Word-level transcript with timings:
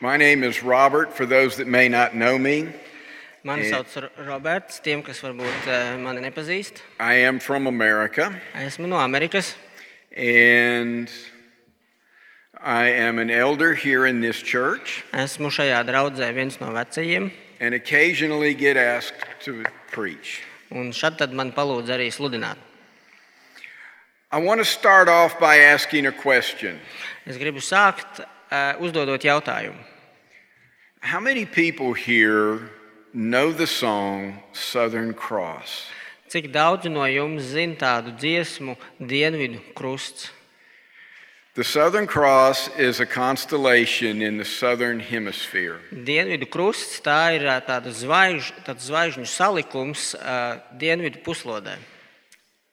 My 0.00 0.16
name 0.16 0.44
is 0.44 0.62
Robert, 0.62 1.12
for 1.12 1.26
those 1.26 1.56
that 1.56 1.66
may 1.66 1.88
not 1.88 2.14
know 2.14 2.38
me. 2.38 2.68
Mani 3.42 3.64
sauc 3.64 4.10
Roberts, 4.26 4.78
tiem, 4.78 5.02
kas 5.02 5.18
varbūt 5.18 5.66
eh, 5.66 5.96
mani 5.98 6.22
nepazīst. 6.22 6.78
Er 7.00 7.02
I 7.02 7.14
am 7.26 7.40
from 7.40 7.66
America, 7.66 8.30
Esmu 8.54 8.80
er 8.80 8.84
er 8.84 8.88
no 8.88 8.96
Amerikas. 8.96 9.56
and 10.16 11.10
I 12.60 12.90
am 12.90 13.18
an 13.18 13.30
elder 13.30 13.74
here 13.74 14.06
in 14.06 14.20
this 14.20 14.40
church, 14.40 15.04
Esmu 15.12 15.50
šajā 15.50 15.82
draudzē 15.86 16.32
viens 16.32 16.60
no 16.60 16.68
vecajiem. 16.68 17.32
and 17.58 17.74
occasionally 17.74 18.54
get 18.54 18.76
asked 18.76 19.26
to 19.44 19.64
preach. 19.90 20.42
Un 20.70 20.92
šad 20.92 21.18
tad 21.18 21.32
man 21.32 21.50
palūdz 21.50 21.88
arī 21.88 22.10
sludināt. 22.14 22.56
I 24.30 24.38
want 24.38 24.60
to 24.60 24.64
start 24.64 25.08
off 25.08 25.40
by 25.40 25.56
asking 25.56 26.06
a 26.06 26.12
question 26.12 26.78
Es 27.26 27.36
gribu 27.36 27.58
sākt 27.58 28.20
eh, 28.50 28.74
uzdodot 28.78 29.22
jautājumu. 29.22 29.97
How 31.00 31.20
many 31.20 31.46
people 31.46 31.92
here 31.92 32.70
know 33.14 33.52
the 33.52 33.66
song 33.66 34.42
Southern 34.52 35.14
Cross? 35.14 35.86
Cik 36.28 36.52
daudzi 36.52 36.90
no 36.90 37.06
jums 37.06 37.54
tādu 37.78 38.12
dziesmu, 38.18 38.76
Dienvidu 39.00 39.60
krusts? 39.74 40.30
The 41.54 41.64
Southern 41.64 42.06
Cross 42.06 42.76
is 42.76 43.00
a 43.00 43.06
constellation 43.06 44.20
in 44.20 44.38
the 44.38 44.44
southern 44.44 45.00
hemisphere. 45.00 45.80
Dienvidu 45.92 46.50
krusts 46.50 47.00
tā 47.00 47.38
ir 47.38 47.46
tāda 47.62 47.94
zvaigž, 47.94 48.52
tāds 48.66 48.90
zvaigžņu 48.90 49.24
salikums 49.24 50.14
Dienvidu 50.76 51.22
puslodē. 51.22 51.78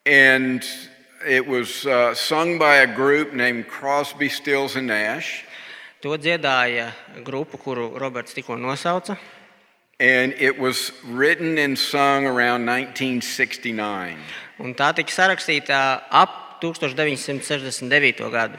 And 0.04 0.62
it 1.24 1.46
was 1.46 1.86
uh, 1.86 2.12
sung 2.14 2.58
by 2.58 2.76
a 2.76 2.86
group 2.86 3.32
named 3.32 3.68
Crosby, 3.68 4.28
Stills, 4.28 4.76
and 4.76 4.88
Nash. 4.88 5.45
To 6.06 6.14
dziedāja 6.14 6.92
grupa, 7.26 7.58
kuru 7.58 7.98
Roberts 7.98 8.30
tikko 8.30 8.54
nosauca. 8.54 9.16
And 9.98 10.32
it 10.38 10.56
was 10.56 10.92
written 11.02 11.58
and 11.58 11.76
sung 11.76 12.26
around 12.26 12.62
1969. 12.64 14.14
Un 14.62 14.74
tā 14.78 14.92
tika 14.94 15.10
sarakstīta 15.10 16.06
ap 16.06 16.62
1969. 16.62 18.30
gadu. 18.30 18.54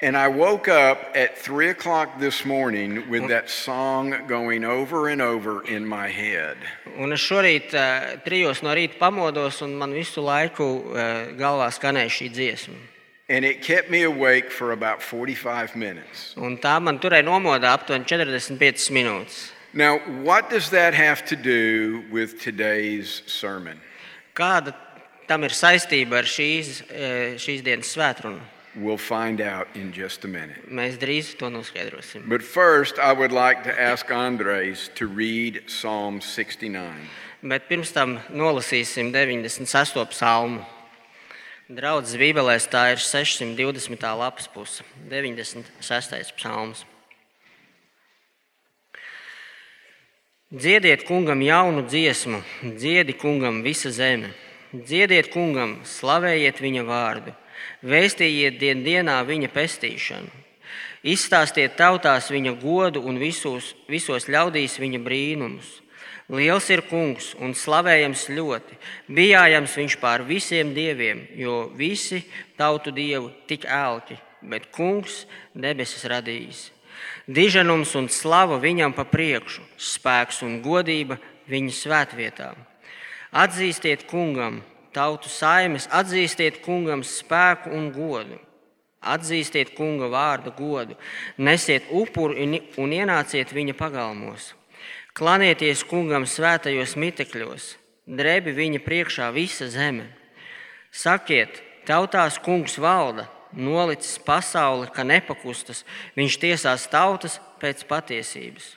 And 0.00 0.16
I 0.16 0.28
woke 0.28 0.68
up 0.68 1.10
at 1.16 1.36
3 1.36 1.70
o'clock 1.70 2.20
this 2.20 2.44
morning 2.44 3.10
with 3.10 3.26
that 3.30 3.50
song 3.50 4.14
going 4.28 4.62
over 4.62 5.08
and 5.08 5.20
over 5.20 5.66
in 5.66 5.84
my 5.84 6.06
head. 6.06 6.56
Un 6.98 7.12
es 7.12 7.20
šorīt 7.20 7.74
eh, 7.74 8.20
trijos 8.22 8.62
no 8.62 8.70
rīta 8.70 8.94
pamodos, 9.00 9.58
un 9.66 9.74
man 9.74 9.90
visu 9.90 10.22
laiku 10.22 10.94
eh, 10.94 11.34
galvā 11.34 11.66
skanēja 11.74 12.14
šī 12.14 12.30
dziesma. 12.30 12.95
And 13.28 13.44
it 13.44 13.60
kept 13.60 13.90
me 13.90 14.02
awake 14.04 14.52
for 14.52 14.70
about 14.70 15.02
45 15.02 15.74
minutes. 15.74 16.34
Un 16.38 16.56
tā 16.62 16.76
man 16.80 17.00
turēja 17.02 17.26
nomodā 17.26 17.72
aptuveni 17.74 18.06
45 18.06 18.90
minūtes. 18.94 19.50
Now, 19.74 19.98
what 20.22 20.48
does 20.48 20.70
that 20.70 20.94
have 20.94 21.24
to 21.26 21.36
do 21.36 22.04
with 22.10 22.40
today's 22.40 23.22
sermon? 23.26 23.80
Kāda 24.34 24.74
tam 25.26 25.42
ir 25.42 25.50
saistība 25.50 26.22
ar 26.22 26.28
šīs, 26.30 26.84
šīs 27.42 27.64
dienas 27.66 27.90
svētkrunu? 27.96 28.38
We'll 28.76 28.96
find 28.96 29.40
out 29.40 29.66
in 29.74 29.90
just 29.90 30.24
a 30.24 30.28
minute. 30.28 30.62
Mēs 30.70 30.96
drīz 31.00 31.34
to 31.40 31.50
noskaidrosim. 31.50 32.28
But 32.28 32.42
first, 32.42 32.98
I 32.98 33.12
would 33.12 33.32
like 33.32 33.64
to 33.64 33.72
ask 33.74 34.10
Andres 34.10 34.90
to 34.94 35.08
read 35.08 35.64
Psalm 35.66 36.20
69. 36.20 36.94
Bet 37.42 37.68
pirms 37.68 37.92
tam 37.92 38.20
nolasīsim 38.30 39.10
96. 39.10 39.96
psalmu. 40.12 40.64
Draudzes 41.66 42.14
Bībelēs 42.14 42.68
tā 42.70 42.92
ir 42.92 43.00
620. 43.02 44.04
lapas 44.14 44.46
puse, 44.46 44.84
96. 45.10 46.28
psalms. 46.38 46.84
Dziediet 50.54 51.02
kungam 51.08 51.42
jaunu 51.42 51.82
dziesmu, 51.82 52.38
dziedi 52.78 53.16
kungam 53.18 53.64
visa 53.66 53.90
zeme. 53.90 54.30
Dziediet 54.70 55.32
kungam, 55.34 55.80
slavējiet 55.82 56.62
viņa 56.62 56.86
vārdu, 56.86 57.34
vēstījiet 57.82 58.62
dien 58.62 58.86
dienā 58.86 59.18
viņa 59.26 59.50
pestīšanu. 59.50 60.30
Izstāstiet 61.02 61.74
tautās 61.74 62.30
viņa 62.30 62.54
godu 62.62 63.02
un 63.02 63.18
visos, 63.18 63.74
visos 63.90 64.30
ļaudīs 64.30 64.78
viņa 64.78 65.02
brīnumus. 65.02 65.80
Liels 66.26 66.66
ir 66.74 66.82
kungs 66.88 67.34
un 67.38 67.52
slavējams 67.54 68.24
ļoti, 68.34 68.74
bijājams 69.14 69.76
viņš 69.78 69.94
pār 70.02 70.24
visiem 70.26 70.72
dieviem, 70.74 71.20
jo 71.38 71.68
visi 71.78 72.24
tautu 72.58 72.90
dievu 72.90 73.30
tik 73.46 73.62
ēlki, 73.70 74.16
bet 74.42 74.66
kungs 74.74 75.22
debesis 75.54 76.02
radījis. 76.10 76.64
Diženums 77.30 77.94
un 77.94 78.08
slava 78.10 78.58
viņam 78.58 78.96
pa 78.96 79.04
priekšu, 79.06 79.62
spēks 79.78 80.42
un 80.42 80.58
godība 80.64 81.20
viņa 81.46 81.76
svētvietā. 81.78 82.50
Atzīstiet 83.30 84.06
kungam, 84.10 84.64
tautu 84.94 85.30
saimes, 85.30 85.86
atzīstiet 85.94 86.58
kungam 86.64 87.06
spēku 87.06 87.70
un 87.70 87.92
godu. 87.94 88.40
Atzīstiet 89.06 89.76
kunga 89.76 90.08
vārdu 90.10 90.50
godu, 90.58 90.96
nesiet 91.38 91.86
upuri 91.90 92.42
un- 92.42 92.62
un 92.82 92.90
ienāciet 92.90 93.52
viņa 93.54 93.74
pagalmos. 93.78 94.54
Klanieties 95.16 95.80
kungam 95.88 96.26
svētajos 96.28 96.90
mitekļos, 97.00 97.70
drebi 98.04 98.52
viņa 98.52 98.82
priekšā 98.84 99.30
visa 99.32 99.64
zeme. 99.72 100.10
Sakiet, 100.92 101.62
tautās 101.88 102.36
kungs 102.36 102.74
valda, 102.76 103.24
nolicis 103.56 104.18
pasauli, 104.20 104.90
ka 104.92 105.06
nepakustas, 105.08 105.86
viņš 106.20 106.36
tiesās 106.42 106.84
tautas 106.92 107.38
pēc 107.62 107.86
patiesības. 107.88 108.74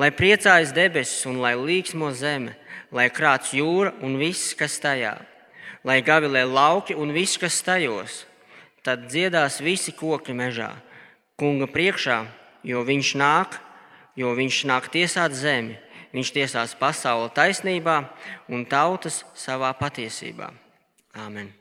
Lai 0.00 0.08
priecājas 0.08 0.72
debesis 0.72 1.28
un 1.28 1.42
lai 1.44 1.52
līksmo 1.60 2.14
zeme, 2.16 2.56
lai 2.88 3.10
krāts 3.12 3.52
jūra 3.52 3.92
un 4.00 4.16
viss, 4.16 4.56
kas 4.56 4.80
tajā, 4.80 5.18
lai 5.84 6.00
gavilē 6.00 6.46
lauki 6.48 6.96
un 6.96 7.12
viss, 7.12 7.36
kas 7.36 7.60
tajos, 7.60 8.22
tad 8.80 9.10
dziedās 9.12 9.60
visi 9.60 9.92
koki 9.92 10.32
mežā, 10.32 10.72
kunga 11.36 11.68
priekšā, 11.68 12.22
jo 12.64 12.88
viņš 12.88 13.16
nāk, 13.20 13.60
jo 14.18 14.32
viņš 14.34 14.64
nāk 14.66 14.90
tiesāt 14.90 15.36
zemi, 15.38 15.76
viņš 16.14 16.32
tiesās 16.34 16.74
pasauli 16.78 17.30
taisnībā 17.36 18.00
un 18.50 18.66
tautas 18.66 19.22
savā 19.38 19.70
patiesībā. 19.78 20.50
Āmen. 21.14 21.52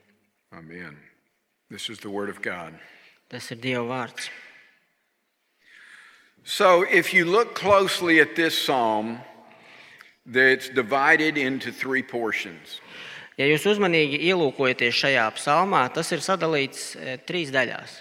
Amen. 0.52 0.98
This 1.70 1.90
is 1.90 2.00
the 2.00 2.10
Word 2.10 2.30
of 2.30 2.42
God. 2.42 2.74
Tas 3.30 3.52
ir 3.52 3.60
Dieva 3.62 3.86
vārds. 3.86 4.30
So, 6.44 6.84
if 6.84 7.14
you 7.14 7.26
look 7.26 7.56
closely 7.56 8.22
at 8.22 8.36
this 8.36 8.58
psalm, 8.58 9.20
it's 10.26 10.70
divided 10.70 11.38
into 11.38 11.74
three 11.74 12.02
portions. 12.02 12.80
Ja 13.38 13.46
jūs 13.46 13.68
uzmanīgi 13.70 14.18
ielūkojaties 14.32 14.96
šajā 14.98 15.26
psalmā, 15.36 15.84
tas 15.94 16.10
ir 16.16 16.24
sadalīts 16.24 16.96
eh, 16.96 17.20
trīs 17.22 17.52
daļās. 17.54 18.00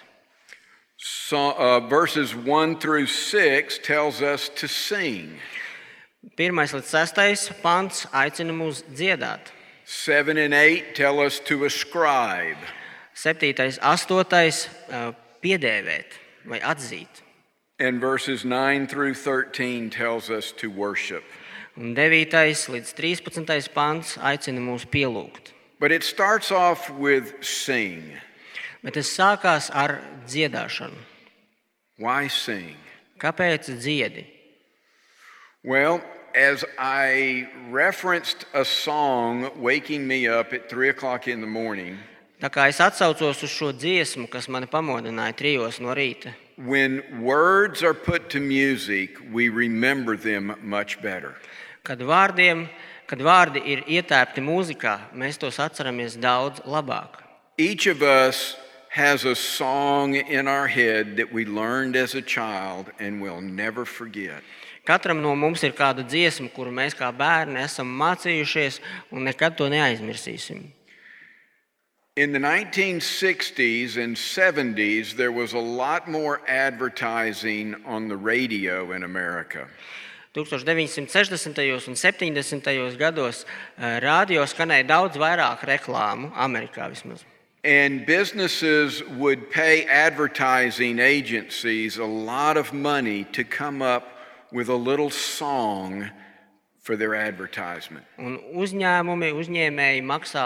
So, 0.99 1.53
uh, 1.53 1.81
verses 1.81 2.35
1 2.35 2.79
through 2.79 3.07
6 3.07 3.79
tells 3.83 4.23
us 4.23 4.49
to 4.57 4.67
sing. 4.67 5.39
Pirmais 6.35 6.73
līdz 6.75 6.89
sestais 6.91 7.45
pants 7.63 8.07
aicina 8.11 8.55
mūs 8.57 8.83
dziedāt. 8.91 9.53
7 9.85 10.37
and 10.39 10.55
8 10.55 10.95
tell 10.97 11.21
us 11.21 11.39
to 11.41 11.65
ascribe. 11.65 12.59
Septītais, 13.15 13.79
astotais 13.79 14.67
eh, 14.91 15.13
piedēvēt 15.41 16.19
vai 16.45 16.59
atzīt. 16.59 17.23
And 17.79 18.01
verses 18.01 18.45
9 18.45 18.87
through 18.89 19.15
13 19.15 19.91
tells 19.91 20.31
us 20.31 20.51
to 20.53 20.71
worship. 20.71 21.23
Un 21.77 21.95
9. 21.95 22.27
līdz 22.73 22.93
13. 22.97 23.71
pants 23.73 24.17
aicina 24.17 24.61
mūs 24.61 24.89
pielūgt. 24.89 25.53
But 25.79 25.93
it 25.93 26.03
starts 26.03 26.51
off 26.51 26.91
with 26.91 27.45
sing. 27.45 28.17
Bet 28.87 28.95
tas 28.95 29.09
sākās 29.11 29.67
ar 29.75 29.99
dziedāšanu. 30.31 30.95
Why 31.99 32.29
sing? 32.31 32.77
Kāpēc 33.19 33.67
dziedi? 33.83 34.23
Well, 35.65 36.01
as 36.37 36.65
I 36.79 37.49
referenced 37.71 38.45
a 38.55 38.65
song 38.65 39.51
waking 39.59 40.07
me 40.07 40.29
up 40.29 40.53
at 40.53 40.69
3 40.71 40.91
o'clock 40.91 41.27
in 41.27 41.41
the 41.41 41.47
morning, 41.51 41.99
Tā 42.39 42.51
kā 42.53 42.67
es 42.69 42.77
atsaucos 42.85 43.41
uz 43.43 43.49
šo 43.51 43.71
dziesmu, 43.73 44.29
kas 44.29 44.47
mani 44.53 44.67
pamodināja 44.69 45.33
trijos 45.35 45.81
no 45.81 45.95
rīta. 45.97 46.35
when 46.57 47.03
words 47.23 47.83
are 47.83 47.95
put 47.95 48.29
to 48.31 48.41
music, 48.41 49.17
we 49.33 49.49
remember 49.49 50.17
them 50.17 50.55
much 50.63 51.01
better. 51.03 51.35
Kad, 51.83 51.99
vārdiem, 52.01 52.69
kad 53.07 53.19
vārdi 53.19 53.63
ir 53.65 53.83
ietēpti 53.89 54.45
mūzikā, 54.45 54.99
mēs 55.15 55.39
tos 55.39 55.59
atceramies 55.59 56.17
daudz 56.21 56.61
labāk. 56.61 57.25
Each 57.59 57.87
of 57.87 58.03
us 58.03 58.57
has 58.97 59.27
a 59.27 59.35
song 59.35 60.15
in 60.15 60.49
our 60.49 60.67
head 60.67 61.19
that 61.19 61.31
we 61.31 61.45
learned 61.45 61.95
as 61.97 62.15
a 62.15 62.23
child 62.23 62.91
and 62.99 63.21
will 63.21 63.43
never 63.43 63.85
forget. 63.85 64.43
Katram 64.87 65.21
no 65.21 65.37
mums 65.37 65.63
ir 65.63 65.75
kāda 65.77 66.01
dziesma, 66.01 66.49
kuru 66.55 66.73
mēs 66.73 66.97
kā 66.97 67.11
bērni 67.13 67.61
esam 67.61 67.91
mācījušies 68.01 68.81
un 69.13 69.29
nekad 69.29 69.59
to 69.59 69.69
neaizmirsīsim. 69.69 70.73
In 72.17 72.33
the 72.33 72.39
1960s 72.39 73.99
and 74.01 74.17
70s, 74.17 75.13
there 75.13 75.33
was 75.33 75.53
a 75.53 75.61
lot 75.83 76.09
more 76.09 76.41
advertising 76.49 77.77
on 77.85 78.09
the 78.09 78.17
radio 78.17 78.93
in 78.93 79.03
America. 79.03 79.69
1960. 80.33 81.89
un 81.89 81.97
70. 81.97 82.97
gados 82.97 83.45
eh, 83.77 84.01
radio 84.01 84.49
skanēja 84.49 84.89
daudz 84.89 85.21
vairāk 85.21 85.69
reklāmu, 85.69 86.33
Amerikā 86.33 86.89
vismaz. 86.89 87.36
And 87.67 88.07
businesses 88.07 89.03
would 89.19 89.51
pay 89.51 89.87
advertising 89.87 91.01
agencies 91.01 91.99
a 91.99 92.05
lot 92.05 92.57
of 92.57 92.73
money 92.73 93.25
to 93.33 93.43
come 93.43 93.83
up 93.83 94.05
with 94.53 94.69
a 94.69 94.77
little 94.77 95.11
song 95.11 96.09
for 96.79 96.95
their 96.95 97.17
advertisement. 97.17 98.07
Un 98.23 98.37
uzņēmumi, 98.55 99.33
uzņēmēji 99.35 100.05
maksā 100.07 100.45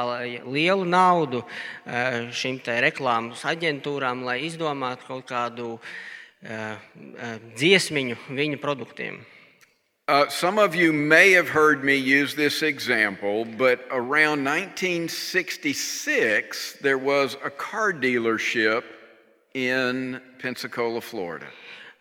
lielu 0.48 0.86
naudu 0.88 1.42
eh, 1.44 2.32
šīm 2.32 2.62
te 2.64 2.78
reklāmas 2.80 3.44
aģentūrām, 3.52 4.24
lai 4.24 4.38
izdomātu 4.48 5.04
kaut 5.10 5.28
kādu 5.28 5.74
eh, 5.76 6.72
eh, 6.72 7.36
dziesmiņu 7.60 8.16
viņu 8.32 8.62
produktiem. 8.64 9.20
Uh, 10.10 10.26
some 10.28 10.58
of 10.58 10.74
you 10.74 10.92
may 10.92 11.30
have 11.30 11.48
heard 11.48 11.84
me 11.84 11.94
use 11.94 12.34
this 12.34 12.62
example, 12.62 13.44
but 13.44 13.86
around 13.92 14.42
1966, 14.42 16.78
there 16.82 16.98
was 16.98 17.36
a 17.44 17.50
car 17.50 17.92
dealership 17.92 18.82
in 19.54 20.20
Pensacola, 20.40 21.00
Florida. 21.00 21.46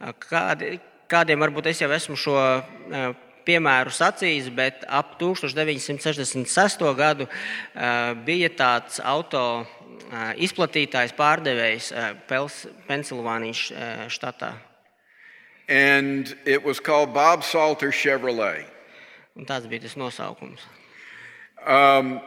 Kādi, 0.01 0.79
kādiem 1.05 1.37
varbūt 1.37 1.69
es 1.69 1.77
jau 1.83 1.91
esmu 1.93 2.17
šo 2.17 2.33
eh, 2.33 3.13
piemēru 3.45 3.93
sacījis, 3.93 4.49
bet 4.57 4.81
ap 4.89 5.21
1966. 5.21 6.81
gadu 6.97 7.29
eh, 7.29 7.37
bija 8.25 8.49
tāds 8.49 8.97
auto 9.05 9.61
eh, 9.61 10.33
izplatītājs, 10.49 11.13
pārdevējs 11.13 11.93
Pels- 12.25 12.73
Pensilvānijas 12.89 13.69
eh, 13.69 14.09
štatā. 14.09 14.68
And 15.69 16.35
it 16.45 16.63
was 16.65 16.79
called 16.79 17.13
Bob 17.13 17.43
Salter 17.43 17.91
Chevrolet. 17.91 18.65
Un 19.37 19.45
tāds 19.45 19.67
bija 19.69 19.81
tas 19.85 19.93
nosaukums. 19.95 20.65
Um, 21.65 22.19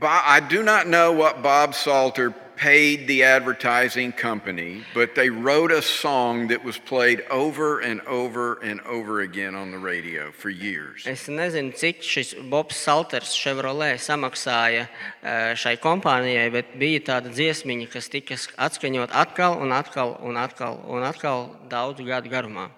I 0.00 0.40
do 0.40 0.62
not 0.62 0.86
know 0.86 1.12
what 1.12 1.42
Bob 1.42 1.74
Salter 1.74 2.32
paid 2.56 3.06
the 3.06 3.22
advertising 3.22 4.12
company, 4.12 4.84
but 4.94 5.14
they 5.14 5.30
wrote 5.30 5.72
a 5.72 5.82
song 5.82 6.48
that 6.48 6.62
was 6.62 6.78
played 6.78 7.22
over 7.30 7.80
and 7.80 8.00
over 8.02 8.54
and 8.62 8.80
over 8.82 9.20
again 9.20 9.54
on 9.54 9.70
the 9.70 9.78
radio 9.78 10.30
for 10.32 10.50
years. 10.50 11.06
Es 11.06 11.26
nezinu, 11.28 11.72
cik 11.72 12.02
šis 12.02 12.34
Bobs 12.50 12.76
Salters 12.76 13.34
Chevrolet 13.34 13.98
samaksāja 13.98 14.88
eh, 15.22 15.54
šai 15.54 15.76
kompānijai, 15.78 16.50
bet 16.52 16.78
bija 16.78 17.00
tāda 17.00 17.32
dziesmiņa, 17.34 17.90
kas 17.90 18.08
tika 18.08 18.38
atskaņot 18.68 19.10
atkal 19.12 19.58
un 19.60 19.72
atkal 19.72 20.16
un 20.22 20.36
atkal, 20.36 20.80
un 20.88 21.02
atkal 21.02 21.50
daudzu 21.68 22.06
gadu 22.06 22.30
garumā. 22.30 22.70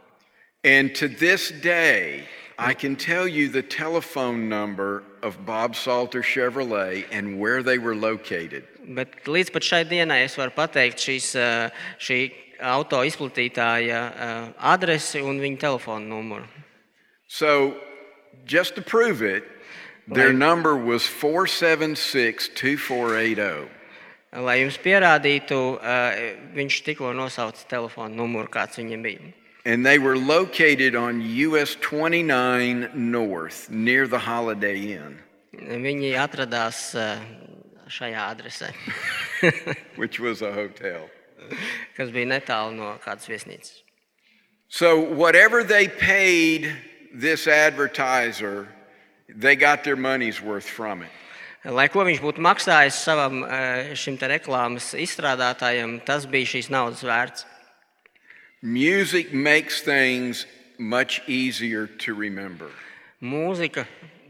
And 0.64 0.94
to 0.96 1.08
this 1.08 1.50
day, 1.50 2.25
I 2.58 2.73
can 2.75 2.96
tell 2.96 3.28
you 3.28 3.49
the 3.49 3.62
telephone 3.62 4.49
number 4.49 5.05
of 5.26 5.44
Bob 5.44 5.75
Salter 5.75 6.23
Chevrolet 6.23 7.05
and 7.11 7.38
where 7.40 7.62
they 7.62 7.78
were 7.78 7.94
located. 7.94 8.64
Bet 8.87 9.25
līdz 9.26 9.50
pat 9.52 9.67
šai 9.67 9.82
dienai 9.90 10.20
es 10.25 10.37
varu 10.38 10.55
pateikt 10.55 11.02
šīs, 11.02 11.32
eh, 11.34 11.70
šī 11.99 12.19
auto 12.62 13.02
izplatītāja 13.05 14.02
eh, 14.12 14.52
adresi 14.75 15.23
un 15.23 15.40
viņa 15.43 15.58
telefona 15.67 16.06
numuru. 16.06 16.46
So, 17.26 17.75
just 18.46 18.76
to 18.76 18.82
prove 18.82 19.23
it, 19.23 19.43
their 20.06 20.28
Right. 20.28 20.38
number 20.38 20.76
was 20.76 21.06
476 21.06 22.49
2480. 22.55 23.69
Lai 24.32 24.58
jums 24.61 24.78
pierādītu, 24.78 25.58
eh, 25.82 26.37
viņš 26.55 26.82
tikko 26.84 27.12
nosauca 27.14 27.67
telefona 27.67 28.14
numuru, 28.14 28.49
kāds 28.49 28.78
viņam 28.78 29.02
bija. 29.02 29.32
And 29.66 29.84
they 29.84 29.98
were 29.98 30.16
located 30.16 30.94
on 30.94 31.20
US 31.20 31.74
29 31.80 32.90
North 32.94 33.68
near 33.68 34.06
the 34.06 34.20
Holiday 34.20 34.94
Inn, 34.94 35.18
Viņi 35.56 36.12
atradās 36.20 36.92
šajā 37.90 38.20
uh, 38.20 38.30
adresē, 38.30 38.70
which 39.96 40.20
was 40.20 40.42
a 40.42 40.52
hotel. 40.52 41.08
kas 41.96 42.12
bija 42.14 42.28
netālu 42.30 42.76
no 42.76 42.92
kādas 43.02 43.26
viesnīcas. 43.26 43.82
So, 44.68 45.00
whatever 45.00 45.64
they 45.64 45.88
paid 45.88 46.70
this 47.12 47.48
advertiser, 47.48 48.68
they 49.28 49.56
got 49.56 49.82
their 49.82 49.96
money's 49.96 50.40
worth 50.40 50.68
from 50.68 51.02
it. 51.02 51.10
Lai 51.66 51.88
ko 51.90 52.04
viņš 52.06 52.22
būtu 52.22 52.38
maksājis 52.38 53.02
savam 53.02 53.42
šim 53.98 54.14
te 54.20 54.30
reklāmas 54.30 54.92
izstrādātājam, 54.94 55.98
tas 56.06 56.26
bija 56.30 56.54
šīs 56.54 56.70
naudas 56.70 57.02
vērts. 57.02 57.46
Music 58.62 59.32
makes 59.35 59.82
things 59.82 60.47
much 60.79 61.20
easier 61.29 61.87
to 61.87 62.14
remember. 62.14 62.70
Mūzika 63.23 63.87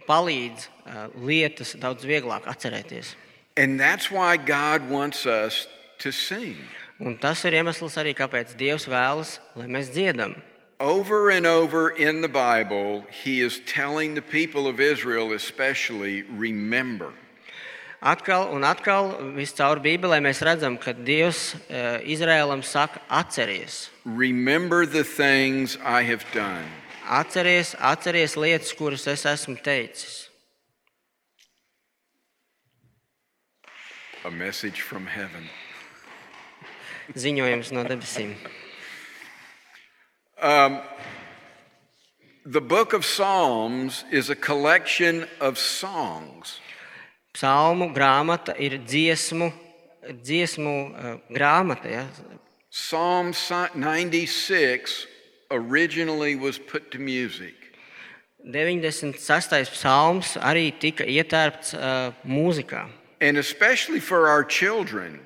palīdz 0.08 0.66
eh, 0.66 1.06
lietas 1.22 1.76
daudz 1.78 2.04
vieglāk 2.06 2.46
atcerēties. 2.50 3.14
And 3.56 3.80
that's 3.80 4.10
why 4.10 4.36
God 4.36 4.90
wants 4.90 5.26
us 5.26 5.66
to 5.98 6.12
sing. 6.12 6.56
Un 6.98 7.16
tas 7.18 7.44
ir 7.44 7.54
iemesls 7.56 7.96
arī, 8.00 8.14
kāpēc 8.16 8.56
Dievs 8.58 8.86
vēlas, 8.88 9.38
lai 9.56 9.66
mēs 9.66 9.92
dziedam. 9.94 10.36
Over 10.80 11.30
and 11.30 11.46
over 11.46 11.90
in 11.90 12.20
the 12.20 12.28
Bible, 12.28 13.04
He 13.10 13.40
is 13.40 13.60
telling 13.64 14.14
the 14.14 14.22
people 14.22 14.66
of 14.66 14.80
Israel, 14.80 15.32
especially, 15.32 16.22
remember. 16.22 17.12
Atkal 18.02 18.52
un 18.52 18.62
atkal 18.62 19.14
viscaur 19.34 19.80
Bībelē 19.80 20.20
mēs 20.20 20.42
redzam, 20.44 20.76
ka 20.76 20.92
Dievs 20.92 21.54
eh, 21.68 22.04
Izrēlam 22.04 22.62
saka, 22.62 23.00
atceries. 23.08 23.88
Remember 24.04 24.84
the 24.84 25.02
things 25.02 25.78
I 25.82 26.02
have 26.02 26.24
done. 26.34 26.64
Atceries, 27.08 27.74
atceries 27.78 28.36
lietas, 28.36 28.74
kuras 28.76 29.06
es 29.06 29.24
esmu 29.24 29.56
teicis. 29.62 30.28
A 34.24 34.30
message 34.30 34.82
from 34.82 35.06
heaven. 35.06 35.48
Ziņojums 37.14 37.72
no 37.72 37.84
debesīm. 37.84 38.34
The 42.44 42.60
book 42.60 42.92
of 42.92 43.04
Psalms 43.04 44.04
is 44.12 44.30
a 44.30 44.36
collection 44.36 45.26
of 45.40 45.58
songs. 45.58 46.60
Psalmu 47.36 47.90
grāmata 47.92 48.54
ir 48.56 48.78
dziesmu, 48.80 49.50
dziesmu 50.24 50.76
eh, 50.96 51.16
grāmata. 51.28 51.90
Ja? 51.90 52.06
Psalm 52.72 53.34
96 53.34 55.06
originally 55.50 56.34
was 56.34 56.58
put 56.58 56.90
to 56.92 56.98
music. 56.98 57.54
96. 58.42 59.68
psalms 59.68 60.36
arī 60.40 60.70
tika 60.80 61.04
ietērpts 61.04 61.74
uh, 61.74 62.14
mūzikā. 62.24 62.86
And 63.20 63.36
especially 63.36 64.00
for 64.00 64.28
our 64.28 64.44
children, 64.44 65.20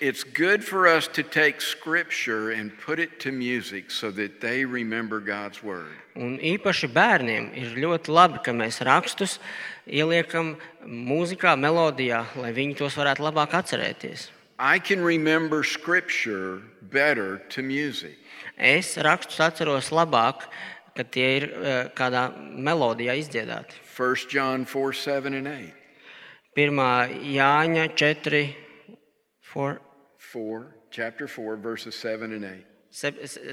it's 0.00 0.24
good 0.24 0.64
for 0.64 0.88
us 0.88 1.06
to 1.08 1.22
take 1.22 1.60
scripture 1.60 2.50
and 2.50 2.72
put 2.78 2.98
it 2.98 3.20
to 3.20 3.30
music 3.30 3.90
so 3.90 4.10
that 4.10 4.40
they 4.40 4.64
remember 4.64 5.20
God's 5.20 5.62
word. 5.62 5.94
Un 6.16 6.38
īpaši 6.42 6.90
bērniem 6.92 7.52
ir 7.54 7.76
ļoti 7.78 8.10
labi, 8.10 8.42
ka 8.42 8.52
mēs 8.56 8.82
rakstus 8.82 9.38
ieliekam 9.86 10.56
mūzikā, 10.86 11.56
melodijā, 11.58 12.24
lai 12.38 12.52
viņi 12.54 12.78
tos 12.78 12.96
varētu 12.98 13.24
labāk 13.26 13.56
atcerēties. 13.58 14.30
I 14.58 14.78
can 14.78 15.02
remember 15.02 15.64
scripture 15.64 16.62
better 16.82 17.38
to 17.50 17.62
music. 17.62 18.18
Es 18.56 18.96
rakstus 18.96 19.40
atceros 19.40 19.90
labāk, 19.90 20.46
kad 20.94 21.10
tie 21.10 21.28
ir 21.40 21.48
eh, 21.50 21.88
kādā 21.96 22.28
melodijā 22.38 23.16
izdziedāti. 23.18 23.80
1 23.96 24.28
John 24.30 24.64
4 24.64 24.92
7 24.92 25.34
and 25.34 25.48
8. 25.48 25.72
1. 26.54 27.24
Jāņa 27.32 27.88
4, 27.96 28.42
4, 29.54 29.80
4, 30.32 30.66
chapter 30.90 31.26
4, 31.26 31.56
verses 31.56 31.94
7 31.96 32.32
and 32.32 32.44
8. 32.44 32.66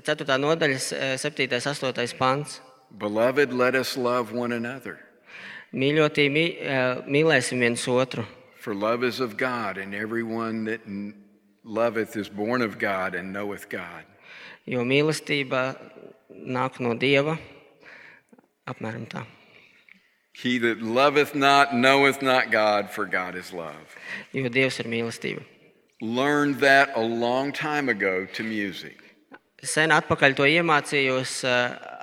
4. 0.05 0.37
nodaļas, 0.37 0.91
eh, 0.93 1.17
7. 1.17 1.47
un 1.55 1.93
8. 1.93 2.17
pants. 2.17 2.61
Beloved, 2.91 3.53
let 3.53 3.75
us 3.75 3.95
love 3.97 4.33
one 4.33 4.51
another. 4.51 5.08
Mīļotī, 5.73 6.29
mī- 6.33 6.57
mīlēsim 7.07 7.59
viens 7.59 7.85
otru, 7.87 8.25
For 8.57 8.73
love 8.75 9.03
is 9.03 9.19
of 9.19 9.37
God, 9.37 9.77
and 9.77 9.93
everyone 9.95 10.65
that 10.65 10.81
loveth 11.63 12.15
is 12.17 12.27
born 12.27 12.61
of 12.61 12.77
God 12.79 13.15
and 13.15 13.31
knoweth 13.31 13.69
God. 13.69 14.03
jo 14.67 14.83
mīlestība 14.83 15.75
nāk 16.31 16.79
no 16.79 16.93
Dieva. 16.95 17.37
Apmēram 18.67 19.07
tā. 19.09 19.25
He 20.33 20.57
that 20.59 20.81
loveth 20.81 21.33
not 21.35 21.73
knoweth 21.73 22.21
not 22.21 22.51
God, 22.51 22.89
for 22.91 23.05
God 23.05 23.35
is 23.35 23.51
love. 23.53 23.95
Jo 24.33 24.49
Dievs 24.49 24.79
ir 24.79 24.85
mīlestība. 24.85 25.43
Learned 26.01 26.59
that 26.59 26.91
a 26.95 27.01
long 27.01 27.51
time 27.51 27.89
ago 27.89 28.25
to 28.33 28.43
music. 28.43 28.97
Sen 29.61 29.89
atpakaļ 29.89 30.35
to 30.35 30.43
iemācījos 30.43 31.43
eh, 31.43 31.98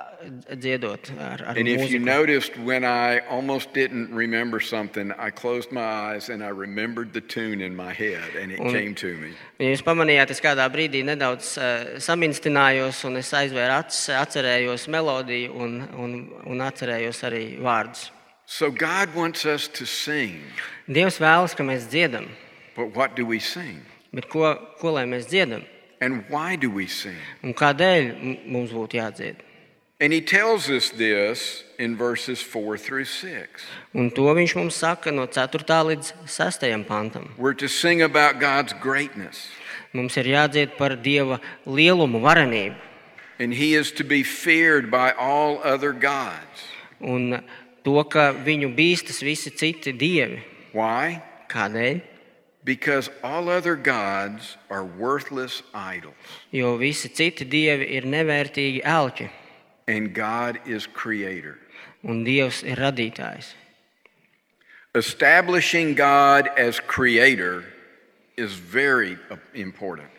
dziedot 0.59 1.11
ar, 1.19 1.41
ar 1.47 1.57
And 1.57 1.67
if 1.67 1.89
you 1.91 1.99
mūziku. 1.99 2.05
noticed, 2.05 2.57
when 2.57 2.83
I 2.83 3.19
almost 3.29 3.73
didn't 3.73 4.11
remember 4.13 4.59
something, 4.59 5.11
I 5.17 5.29
closed 5.29 5.71
my 5.71 5.81
eyes 5.83 6.29
and 6.29 6.43
I 6.43 6.49
remembered 6.49 7.13
the 7.13 7.21
tune 7.21 7.61
in 7.61 7.75
my 7.75 7.93
head 7.93 8.35
and 8.41 8.51
it 8.51 8.57
came 8.59 8.93
to 8.95 9.07
me. 9.17 9.31
Ja 9.59 9.69
jūs 9.71 9.83
pamanījāt, 9.83 10.31
es 10.31 10.41
kādā 10.41 10.67
brīdī 10.73 11.03
nedaudz 11.05 11.57
uh, 11.57 11.99
saminstinājos, 11.99 13.03
un 13.05 13.17
es 13.17 13.31
aizvēru 13.33 13.73
acis, 13.79 14.09
atcerējos 14.17 14.87
melodiju 14.93 15.53
un, 15.53 15.77
un, 15.97 16.17
un 16.45 16.61
atcerējos 16.67 17.23
arī 17.29 17.43
vārdus. 17.61 18.09
So 18.45 18.71
God 18.71 19.13
wants 19.15 19.45
us 19.45 19.67
to 19.67 19.85
sing, 19.85 20.39
Dievs 20.87 21.17
vēlas, 21.19 21.55
ka 21.55 21.63
mēs 21.67 21.89
dziedam, 21.91 22.29
but 22.75 22.95
what 22.95 23.15
do 23.15 23.25
we 23.25 23.39
sing? 23.39 23.81
bet 24.13 24.29
ko, 24.31 24.55
ko 24.79 24.91
lai 24.95 25.03
mēs 25.05 25.27
dziedam? 25.27 25.65
And 25.99 26.23
why 26.29 26.55
do 26.55 26.69
we 26.69 26.85
sing? 26.87 27.17
Un 27.43 27.53
kādēļ 27.53 28.07
m- 28.21 28.37
mums 28.53 28.71
būtu 28.71 28.99
jādzied? 29.01 29.43
And 29.99 30.13
he 30.13 30.21
tells 30.21 30.69
us 30.69 30.91
this 30.91 31.63
in 31.79 31.97
verses 31.97 32.39
4 32.39 32.77
through 32.77 33.05
6. 33.05 33.65
Un 33.95 34.11
to 34.11 34.21
viņš 34.29 34.53
mums 34.55 34.75
saka 34.75 35.09
no 35.11 35.25
4. 35.25 35.65
līdz 35.89 36.13
6. 36.27 36.85
pantam. 36.85 37.31
We're 37.37 37.57
to 37.57 37.67
sing 37.67 38.03
about 38.03 38.39
God's 38.39 38.73
greatness, 38.73 39.47
Mums 39.93 40.17
ir 40.17 40.25
jādzied 40.25 40.77
par 40.77 40.89
Dieva 40.97 41.39
lielumu, 41.65 42.21
varenību. 42.21 42.75
and 43.39 43.53
he 43.53 43.73
is 43.73 43.91
to 43.91 44.03
be 44.03 44.21
feared 44.21 44.91
by 44.91 45.11
all 45.13 45.59
other 45.63 45.93
gods. 45.93 46.61
Un 47.01 47.41
to, 47.83 48.03
ka 48.03 48.33
viņu 48.33 48.75
bīstas 48.77 49.23
visi 49.23 49.49
citi 49.49 49.97
dievi. 49.97 50.43
Why? 50.73 51.23
Kādēļ? 51.49 52.01
Because 52.63 53.09
all 53.23 53.49
other 53.49 53.75
gods 53.75 54.57
are 54.69 54.83
worthless 54.85 55.63
idols, 55.73 56.13
Jo 56.51 56.77
visi 56.77 57.09
citi 57.09 57.45
dievi 57.49 57.89
ir 57.97 58.03
nevērtīgi 58.03 58.83
elķi, 58.83 59.29
and 59.87 60.13
God 60.13 60.59
is 60.65 60.85
creator. 60.87 61.57
un 62.03 62.23
Dievs 62.23 62.63
ir 62.63 62.79
radītājs. 62.79 63.53
Establishing 64.95 65.93
God 65.93 66.49
as 66.57 66.79
creator 66.79 67.63
is 68.37 68.53
very 68.53 69.17
important. 69.53 70.09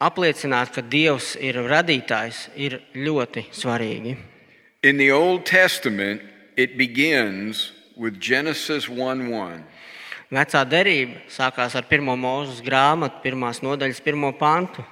Apliecināt, 0.00 0.74
ka 0.74 0.82
Dievs 0.82 1.34
ir 1.40 1.56
radītājs, 1.64 2.48
ir 2.56 2.80
ļoti 2.94 3.46
svarīgi. 3.54 4.16
In 4.82 4.98
the 4.98 5.10
Old 5.10 5.46
Testament, 5.46 6.20
it 6.56 6.76
begins 6.76 7.72
with 7.96 8.20
Genesis 8.20 8.88
1 8.88 9.30
1. 9.30 9.64
Vecā 10.34 10.64
derība 10.66 11.22
sākās 11.30 11.74
ar 11.78 11.86
pirmo 11.88 12.16
grāmatu, 12.64 13.22
pirmās 13.22 13.62
nodaļas, 13.62 14.02
pirmo 14.02 14.32
pantu. 14.32 14.84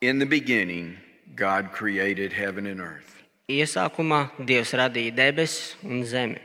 In 0.00 0.18
the 0.20 0.26
beginning, 0.26 0.96
God 1.34 1.72
created 1.72 2.32
heaven 2.32 2.66
and 2.66 2.80
earth. 2.80 3.22
Iesākumā 3.48 4.30
Dievs 4.44 4.74
radīja 4.76 5.14
debesis 5.16 5.74
un 5.84 6.02
zemi. 6.02 6.38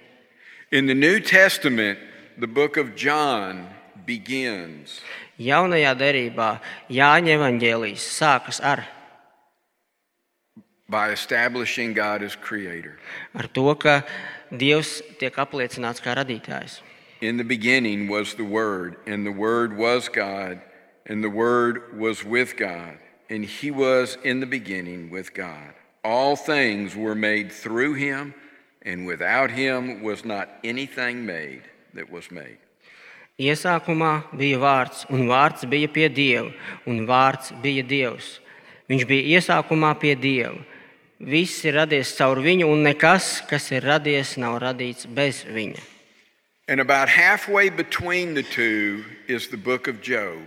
In 0.72 0.88
the 0.88 0.96
New 0.96 1.20
Testament, 1.20 2.00
the 2.38 2.48
book 2.48 2.78
of 2.78 2.96
John 2.96 3.68
begins 4.06 5.02
Jaunajā 5.40 5.94
derībā 5.98 6.60
Jāņa 6.90 7.96
sākas 7.98 8.63
ar, 8.63 8.88
by 10.90 11.10
establishing 11.10 11.94
God 11.94 12.24
as 12.24 12.36
creator. 12.36 12.98
ar 13.36 13.48
to, 13.48 13.75
ka 13.75 14.04
Dievs 14.52 15.02
tiek 15.20 15.34
apliecināts 15.34 16.00
kā 16.00 16.16
radītājs. 16.16 16.82
In 17.22 17.38
the 17.38 17.44
beginning 17.44 18.08
was 18.08 18.36
the 18.36 18.44
Word, 18.44 18.98
and 19.08 19.25
the 19.25 19.32
Word 19.32 19.75
was 19.75 20.10
God, 20.10 20.62
and 21.06 21.24
the 21.24 21.30
Word 21.30 21.98
was 21.98 22.24
with 22.24 22.56
God, 22.58 22.98
and 23.34 23.44
He 23.44 23.72
was 23.72 24.18
in 24.24 24.40
the 24.40 24.46
beginning 24.46 25.10
with 25.10 25.34
God. 25.34 25.74
All 26.04 26.36
things 26.36 26.96
were 26.96 27.16
made 27.16 27.52
through 27.52 27.96
Him, 27.96 28.36
and 28.84 29.08
without 29.08 29.50
Him 29.50 30.04
was 30.04 30.24
not 30.24 30.50
anything 30.63 31.25
made 31.25 31.63
that 31.96 32.12
was 32.12 32.30
made. 32.30 32.60
Iesākumā 33.40 34.30
bija 34.38 34.60
vārds, 34.62 35.08
un 35.10 35.25
vārds 35.25 35.66
bija 35.66 35.90
pie 35.90 36.10
Dieva, 36.13 36.54
un 36.86 37.08
vārds 37.10 37.50
bija 37.63 37.82
Dievs. 37.82 38.38
Viņš 38.90 39.08
bija 39.10 39.40
iesākumā 39.40 39.96
pie 39.98 40.13
Dieva. 40.13 40.60
Viss 41.18 41.66
ir 41.66 41.74
radies 41.80 42.13
caur 42.13 42.38
viņu, 42.38 42.68
un 42.70 42.86
nekas, 42.86 43.40
kas 43.50 43.72
ir 43.72 43.82
radies, 43.90 44.36
nav 44.38 44.60
radīts 44.62 45.10
bez 45.10 45.42
viņa. 45.50 45.82
And 46.68 46.80
about 46.80 47.10
halfway 47.10 47.70
between 47.70 48.36
the 48.36 48.44
two 48.44 49.04
is 49.34 49.48
the 49.48 49.58
book 49.58 49.88
of 49.88 50.02
Job. 50.02 50.38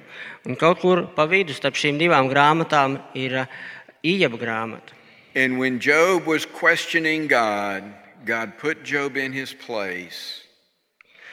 Un 0.47 0.57
kaut 0.57 0.81
kur 0.81 1.02
pa 1.16 1.26
vidu 1.26 1.55
starp 1.55 1.75
šīm 1.75 1.99
divām 1.99 2.31
grāmatām 2.31 3.00
ir 3.14 3.45
Ieja 4.02 4.31
grāmata. 4.31 4.95
And 5.35 5.59
when 5.59 5.81
Job 5.81 6.25
was 6.26 6.47
questioning 6.47 7.26
God, 7.26 7.85
God 8.25 8.57
put 8.59 8.85
Job 8.85 9.16
in 9.16 9.33
his 9.33 9.52
place 9.52 10.43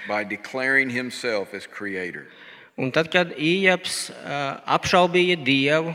by 0.08 0.24
declaring 0.24 0.90
himself 0.90 1.54
as 1.54 1.66
creator. 1.68 2.28
Un 2.76 2.92
tad, 2.92 3.12
kad 3.14 3.38
Iejaps 3.38 4.10
uh, 4.10 4.60
apšaubīja 4.66 5.38
Dievu, 5.46 5.94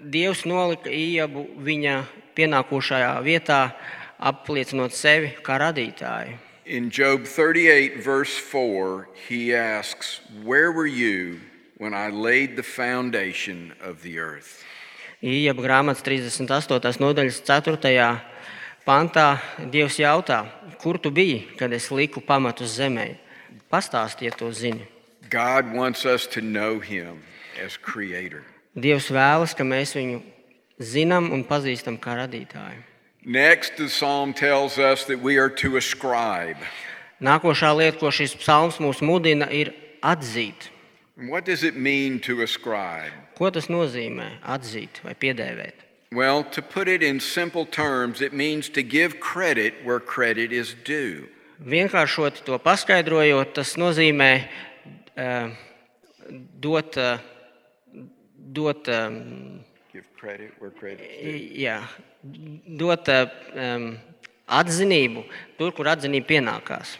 Dievs 0.00 0.46
nolika 0.46 0.88
Iejabu 0.88 1.44
viņa 1.58 1.98
pienākošajā 2.38 3.12
vietā, 3.26 3.60
apliecinot 4.18 4.94
sevi 4.94 5.34
kā 5.44 5.58
radītāju. 5.60 6.38
In 6.66 6.88
Job 6.88 7.26
38, 7.26 8.02
verse 8.02 8.32
4, 8.38 9.06
he 9.28 9.54
asks, 9.54 10.20
Where 10.42 10.72
were 10.72 10.86
you 10.86 11.40
when 11.76 11.92
I 11.92 12.08
laid 12.08 12.56
the 12.56 12.62
foundation 12.62 13.74
of 13.82 14.00
the 14.00 14.18
earth? 14.18 14.64
Iejabu 15.22 15.60
grāmatas 15.60 16.00
38. 16.00 16.96
nodaļas 17.00 17.42
4. 17.44 17.76
pantā 18.86 19.26
Dievs 19.68 19.98
jautā, 20.00 20.46
kur 20.80 20.96
tu 20.96 21.12
biji, 21.12 21.44
kad 21.60 21.72
es 21.72 21.90
liku 21.92 22.24
pamatus 22.24 22.78
zemē? 22.80 23.18
Pastāstiet 23.68 24.40
to 24.40 24.48
ziņu. 24.48 24.88
God 25.28 25.68
wants 25.68 26.06
us 26.06 26.26
to 26.26 26.40
know 26.40 26.80
him 26.80 27.20
as 27.60 27.76
creator. 27.76 28.40
Dievs 28.72 29.12
vēlas, 29.12 29.52
ka 29.52 29.68
mēs 29.68 29.92
viņu 29.92 30.22
zinām 30.80 31.28
un 31.28 31.44
pazīstam 31.44 32.00
kā 32.00 32.16
radītāju. 32.24 32.93
Next, 33.24 33.78
the 33.78 33.88
psalm 33.88 34.34
tells 34.34 34.78
us 34.78 35.04
that 35.04 35.20
we 35.20 35.38
are 35.38 35.48
to 35.48 35.78
ascribe. 35.78 36.58
Nākošā 37.22 37.70
lieta, 37.72 37.96
ko 37.96 38.10
šis 38.12 38.36
psalms 38.36 38.76
mūs 38.76 39.00
mudina, 39.00 39.48
ir 39.48 39.72
atzīt. 40.04 40.68
What 41.16 41.46
does 41.46 41.64
it 41.64 41.74
mean 41.74 42.20
to 42.20 42.42
ascribe? 42.42 43.12
Ko 43.38 43.48
tas 43.50 43.70
nozīmē? 43.72 44.42
Atzīt 44.44 45.00
vai 45.06 45.14
piedēvēt. 45.14 45.84
Well, 46.12 46.44
to 46.52 46.60
put 46.60 46.86
it 46.86 47.02
in 47.02 47.18
simple 47.18 47.64
terms, 47.64 48.20
it 48.20 48.32
means 48.32 48.68
to 48.68 48.82
give 48.82 49.20
credit 49.20 49.74
where 49.84 50.00
credit 50.00 50.52
is 50.52 50.76
due. 50.84 51.26
Vienkāršot 51.64 52.44
to 52.44 52.58
paskaidrojot, 52.58 53.54
tas 53.54 53.74
nozīmē 53.80 54.46
uh, 55.16 55.48
dot, 56.60 56.98
uh, 56.98 57.18
dot, 58.52 58.88
um, 58.88 59.64
Give 59.94 60.12
credit 60.18 60.50
where 60.58 60.72
credit 60.72 61.06
is 61.06 61.52
due. 61.52 61.62
jā, 61.62 61.78
dot 62.76 63.08
uh, 63.08 63.28
um, 63.54 63.84
atzinību 64.50 65.22
tur, 65.54 65.70
kur 65.70 65.86
atzinība 65.86 66.26
pienākās. 66.32 66.96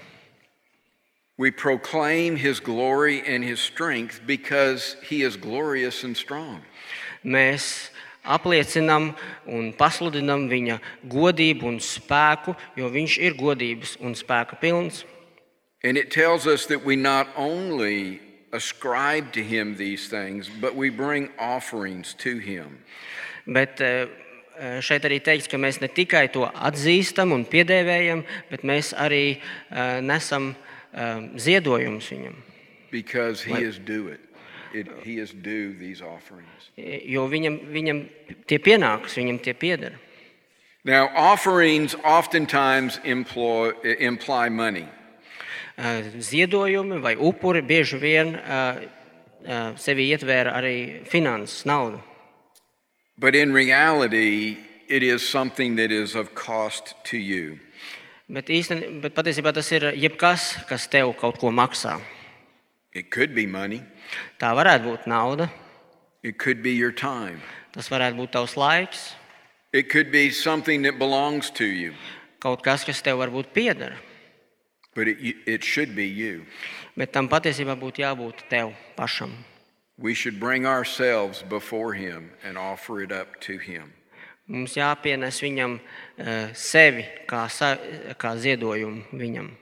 We 1.36 1.50
proclaim 1.50 2.36
his 2.36 2.60
glory 2.60 3.20
and 3.26 3.42
his 3.42 3.58
strength 3.58 4.20
because 4.24 4.94
he 5.02 5.22
is 5.22 5.34
glorious 5.34 6.04
and 6.04 6.16
strong. 6.16 6.62
Mēs 7.24 7.90
apliecinām 8.22 9.10
un 9.50 9.72
pasludinām 9.74 10.46
viņa 10.46 10.78
godību 11.10 11.66
un 11.72 11.80
spēku, 11.82 12.54
jo 12.78 12.92
viņš 12.94 13.18
ir 13.18 13.34
godības 13.34 13.96
un 13.98 14.14
spēka 14.14 14.60
pilns. 14.62 15.02
And 15.82 15.98
it 15.98 16.12
tells 16.12 16.46
us 16.46 16.66
that 16.66 16.84
we 16.84 16.94
not 16.94 17.26
only 17.36 18.20
ascribe 18.54 19.32
to 19.32 19.42
him 19.42 19.76
these 19.76 20.08
things, 20.08 20.48
but 20.60 20.74
we 20.74 20.88
bring 20.90 21.28
offerings 21.38 22.14
to 22.14 22.38
him. 22.38 22.78
Bet 23.46 23.80
eh, 23.80 24.06
šeit 24.80 25.04
arī 25.04 25.18
teikts, 25.20 25.50
ka 25.50 25.58
mēs 25.60 25.80
ne 25.82 25.90
tikai 25.92 26.28
to 26.32 26.46
atzīstam 26.46 27.34
un 27.34 27.44
piedēvējam, 27.44 28.22
bet 28.50 28.64
mēs 28.64 28.94
arī 28.96 29.36
eh, 29.36 30.00
nesam 30.00 30.54
eh, 30.54 31.26
ziedojumus 31.34 32.08
viņam. 32.14 32.38
Because 32.94 33.42
he 33.42 33.58
is 33.58 33.78
due 33.78 34.08
it. 34.08 34.20
it. 34.72 34.88
He 35.02 35.18
is 35.18 35.32
due 35.32 35.74
these 35.74 36.00
offerings. 36.00 36.70
Jo 36.78 37.26
viņam, 37.30 37.58
viņam 37.74 38.04
tie 38.46 38.58
pienākas, 38.62 39.18
viņam 39.18 39.42
tie 39.42 39.54
pieder. 39.54 39.98
Now, 40.84 41.08
offerings 41.16 41.94
oftentimes 42.04 43.00
employ, 43.04 43.72
imply 43.98 44.48
money. 44.48 44.86
Ziedojumi 45.76 47.00
vai 47.02 47.16
upuri 47.16 47.62
bieži 47.62 47.98
vien 47.98 48.36
sevi 49.76 50.08
ietvēra 50.14 50.54
arī 50.54 50.76
finanses, 51.10 51.64
naudu. 51.66 51.98
But 53.18 53.34
in 53.34 53.52
reality, 53.52 54.58
it 54.88 55.02
is 55.02 55.26
something 55.26 55.76
that 55.76 55.90
is 55.90 56.14
of 56.14 56.34
cost 56.34 56.94
to 57.10 57.18
you. 57.18 57.58
Bet, 58.28 58.48
īsten, 58.48 59.00
bet 59.02 59.14
patiesībā 59.14 59.52
tas 59.52 59.68
ir 59.72 59.90
jebkas, 60.00 60.54
kas 60.68 60.86
tev 60.88 61.12
kaut 61.20 61.38
ko 61.38 61.50
maksā. 61.52 61.98
It 62.94 63.10
could 63.10 63.34
be 63.34 63.46
money, 63.46 63.82
Tā 64.38 64.52
varētu 64.54 64.90
būt 64.90 65.06
nauda, 65.10 65.48
it 66.22 66.38
could 66.38 66.62
be 66.62 66.72
your 66.72 66.92
time, 66.92 67.40
tas 67.74 67.88
varētu 67.90 68.20
būt 68.22 68.34
tavs 68.36 68.56
laiks, 68.56 69.12
It 69.74 69.90
could 69.90 70.12
be 70.12 70.30
something 70.30 70.82
that 70.82 71.00
belongs 71.00 71.50
to 71.58 71.66
you, 71.66 71.94
kaut 72.38 72.62
kas, 72.62 72.84
kas 72.86 73.02
tev 73.02 73.18
varbūt 73.18 73.50
pieder, 73.50 73.96
but 74.94 75.08
it, 75.08 75.36
it 75.46 75.64
should 75.64 75.94
be 75.94 76.06
you. 76.06 76.46
bet 76.96 77.12
tam 77.12 77.28
patiesībā 77.28 77.74
būtu 77.78 78.04
jābūt 78.04 78.46
tev 78.48 78.72
pašam. 78.96 79.32
We 79.98 80.14
should 80.14 80.40
bring 80.40 80.66
ourselves 80.66 81.42
before 81.42 81.94
Him 81.94 82.30
and 82.42 82.58
offer 82.58 83.02
it 83.02 83.12
up 83.12 83.40
to 83.42 83.58
Him. 83.58 83.92
Mums 84.46 84.74
jāpienes 84.76 85.38
viņam 85.40 85.78
eh, 86.18 86.50
sevi 86.52 87.06
kā, 87.26 87.46
sa, 87.48 87.76
kā 88.18 88.34
ziedojumu 88.36 89.06
viņam. 89.12 89.54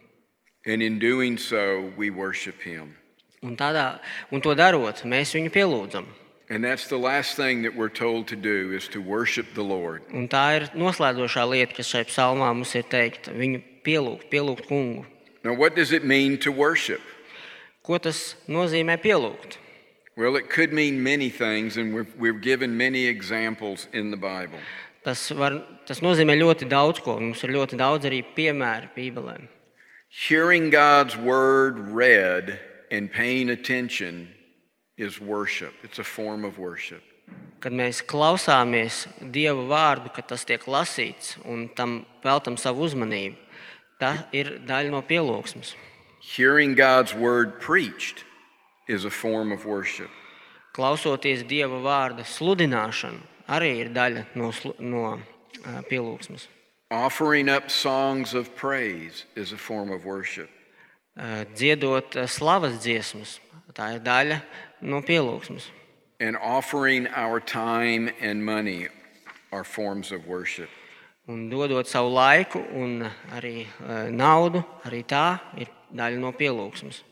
And 0.67 0.83
in 0.83 0.99
doing 0.99 1.39
so, 1.39 1.93
we 1.97 2.11
worship 2.11 2.61
Him. 2.62 2.97
Un, 3.43 3.57
tādā, 3.57 4.01
un 4.31 4.41
to 4.41 4.55
darot, 4.55 5.03
mēs 5.05 5.35
viņu 5.35 5.51
pielūdzam. 5.51 6.07
And 6.49 6.65
that's 6.65 6.87
the 6.89 6.99
last 6.99 7.37
thing 7.37 7.62
that 7.62 7.75
we're 7.75 7.89
told 7.89 8.29
to 8.29 8.37
do 8.37 8.73
is 8.73 8.87
to 8.89 9.01
worship 9.01 9.55
the 9.55 9.65
Lord. 9.65 10.03
Un 10.12 10.29
tā 10.29 10.45
ir 10.59 10.69
noslēdzošā 10.77 11.47
lieta, 11.49 11.75
kas 11.79 11.89
šai 11.89 12.05
psalmā 12.11 12.51
mums 12.53 12.75
ir 12.77 12.85
teikta. 12.85 13.33
Viņu 13.33 13.62
pielūgt, 13.87 14.29
pielūgt 14.31 14.69
kungu. 14.69 15.07
Now, 15.45 15.55
what 15.55 15.75
does 15.75 15.93
it 15.93 16.05
mean 16.05 16.39
to 16.39 16.53
worship? 16.53 17.01
Ko 17.83 17.99
tas 17.99 18.37
nozīmē 18.47 18.97
pielūgt? 19.03 19.59
Well, 20.17 20.37
it 20.37 20.51
could 20.51 20.73
mean 20.73 21.03
many 21.03 21.31
things, 21.31 21.77
and 21.77 21.95
we've, 21.95 22.15
we've 22.17 22.41
given 22.41 22.77
many 22.77 23.07
examples 23.07 23.89
in 23.93 24.11
the 24.11 24.17
Bible. 24.17 24.59
Tas, 25.03 25.31
var, 25.35 25.57
tas 25.89 25.99
nozīmē 26.05 26.37
ļoti 26.39 26.69
daudz 26.71 27.01
ko. 27.03 27.17
Mums 27.19 27.43
ir 27.43 27.57
ļoti 27.57 27.79
daudz 27.81 28.07
arī 28.07 28.21
piemēru 28.37 28.93
Bībelē. 28.95 29.41
Hearing 30.09 30.71
God's 30.71 31.17
word 31.17 31.79
read 31.91 32.61
and 32.91 33.11
paying 33.11 33.51
attention 33.51 34.29
is 34.99 35.19
worship. 35.21 35.73
It's 35.83 35.99
a 35.99 36.05
form 36.05 36.45
of 36.45 36.59
worship. 36.59 37.03
Kad 37.63 37.73
mēs 37.73 38.03
klausāmies 38.05 39.07
Dieva 39.33 39.65
vārdu, 39.67 40.13
kad 40.15 40.29
tas 40.31 40.45
tiek 40.45 40.63
lasīts 40.69 41.37
un 41.49 41.69
tam 41.75 42.03
veltam 42.23 42.59
savu 42.61 42.85
uzmanību, 42.87 43.39
tā 44.03 44.13
ir 44.35 44.59
daļa 44.67 44.91
no 44.91 45.03
pielūgsmes. 45.07 45.75
Hearing 46.23 46.75
God's 46.75 47.15
word 47.15 47.61
preached 47.61 48.25
is 48.89 49.05
a 49.05 49.11
form 49.11 49.53
of 49.53 49.65
worship. 49.65 50.11
Klausoties 50.75 51.45
Dieva 51.45 51.79
vārda 51.85 52.25
sludināšanu, 52.25 53.21
arī 53.49 53.71
ir 53.85 53.93
daļa 53.93 54.25
no, 54.35 54.49
slu- 54.57 54.79
no 54.81 55.03
ā, 55.13 55.83
pielūgsmes. 55.91 56.47
Offering 56.91 57.49
up 57.49 57.71
songs 57.71 58.35
of 58.35 58.55
praise 58.57 59.25
is 59.37 59.53
a 59.53 59.57
form 59.57 59.91
of 59.91 60.05
worship. 60.05 60.51
Ā, 61.17 61.45
Dziedot 61.55 62.17
ā, 62.17 62.27
slavas 62.29 62.81
dziesmas, 62.85 63.39
tā 63.77 63.95
ir 63.97 64.05
daļa 64.05 64.41
no 64.81 65.03
pielūgsmes. 65.03 65.69
And 66.21 66.37
offering 66.37 67.09
our 67.09 67.41
time 67.41 68.11
and 68.21 68.45
money 68.45 68.89
are 69.51 69.65
forms 69.65 70.13
of 70.13 70.27
worship. 70.27 70.71
Un 71.31 71.47
dodot 71.50 71.87
savu 71.87 72.11
laiku 72.17 72.59
un 72.75 73.05
arī 73.31 73.62
ā, 73.62 74.09
naudu, 74.11 74.64
arī 74.88 75.05
tā 75.07 75.38
ir 75.55 75.71
daļa 75.95 76.19
no 76.19 76.33
pielūgsmes. 76.35 77.02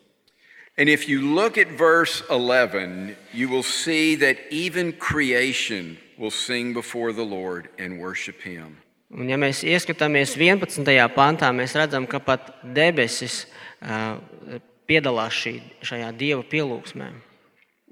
And 0.77 0.89
if 0.89 1.09
you 1.09 1.21
look 1.21 1.59
at 1.59 1.69
verse 1.69 2.23
11, 2.31 3.17
you 3.33 3.49
will 3.49 3.63
see 3.63 4.17
that 4.17 4.39
even 4.51 4.93
creation 4.93 5.99
will 6.19 6.31
sing 6.31 6.73
before 6.73 7.13
the 7.13 7.23
Lord 7.23 7.69
and 7.79 8.01
worship 8.01 8.41
Him. 8.41 8.79
Un, 9.11 9.29
ja 9.29 9.39
mēs 9.39 9.65
ieskatāmies 9.67 10.37
11. 10.39 10.87
pantā, 11.15 11.51
mēs 11.55 11.75
redzam, 11.79 12.07
ka 12.07 12.19
pat 12.23 12.53
debesis 12.63 13.45
ā, 13.83 14.19
piedalās 14.91 15.35
šī, 15.35 15.57
šajā 15.87 16.11
dieva 16.19 16.43
pielūgsmē. 16.47 17.11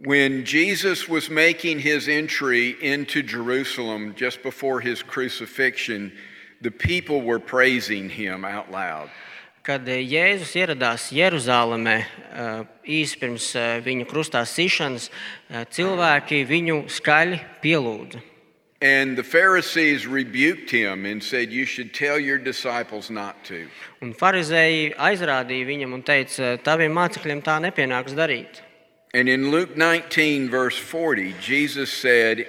When 0.04 0.44
Jesus 0.44 1.08
was 1.08 1.28
making 1.28 1.80
his 1.80 2.06
entry 2.06 2.76
into 2.80 3.20
Jerusalem 3.20 4.14
just 4.14 4.44
before 4.44 4.80
his 4.80 5.02
crucifixion, 5.02 6.12
the 6.60 6.70
people 6.70 7.22
were 7.22 7.40
praising 7.40 8.08
him 8.08 8.44
out 8.44 8.70
loud. 8.70 9.10
Kad 9.64 9.84
ā, 9.90 9.98
Jēzus 9.98 10.54
ieradās 10.54 11.10
Jeruzalemē 11.10 11.96
ā, 11.98 12.06
eh, 12.30 13.02
īsi 13.02 13.18
pirms 13.18 13.50
ā, 13.58 13.78
eh, 13.78 13.80
viņa 13.82 14.06
krustā 14.06 14.46
sišanas, 14.46 15.10
cilvēki 15.50 16.46
viņu 16.46 16.84
skaļi 16.86 17.40
pielūdza. 17.60 18.22
And 18.80 19.18
the 19.18 19.24
Pharisees 19.24 20.06
rebuked 20.06 20.70
him 20.70 21.04
and 21.06 21.20
said, 21.20 21.50
You 21.50 21.66
should 21.66 21.92
tell 21.92 22.20
your 22.20 22.38
disciples 22.38 23.10
not 23.10 23.44
to. 23.46 23.66
Un 24.00 24.14
farizēji 24.14 24.94
aizrādīja 24.94 25.66
viņam 25.66 25.94
un 25.94 26.02
teica, 26.04 26.56
taviem 26.62 26.94
mācekļiem 26.94 27.42
tā 27.42 27.58
nepienāks 27.58 28.14
darīt. 28.14 28.62
And 29.18 29.28
in 29.28 29.50
Luke 29.50 29.76
19, 29.76 30.48
verse 30.48 30.78
40, 30.78 31.34
Jesus 31.40 31.92
said, 31.92 32.46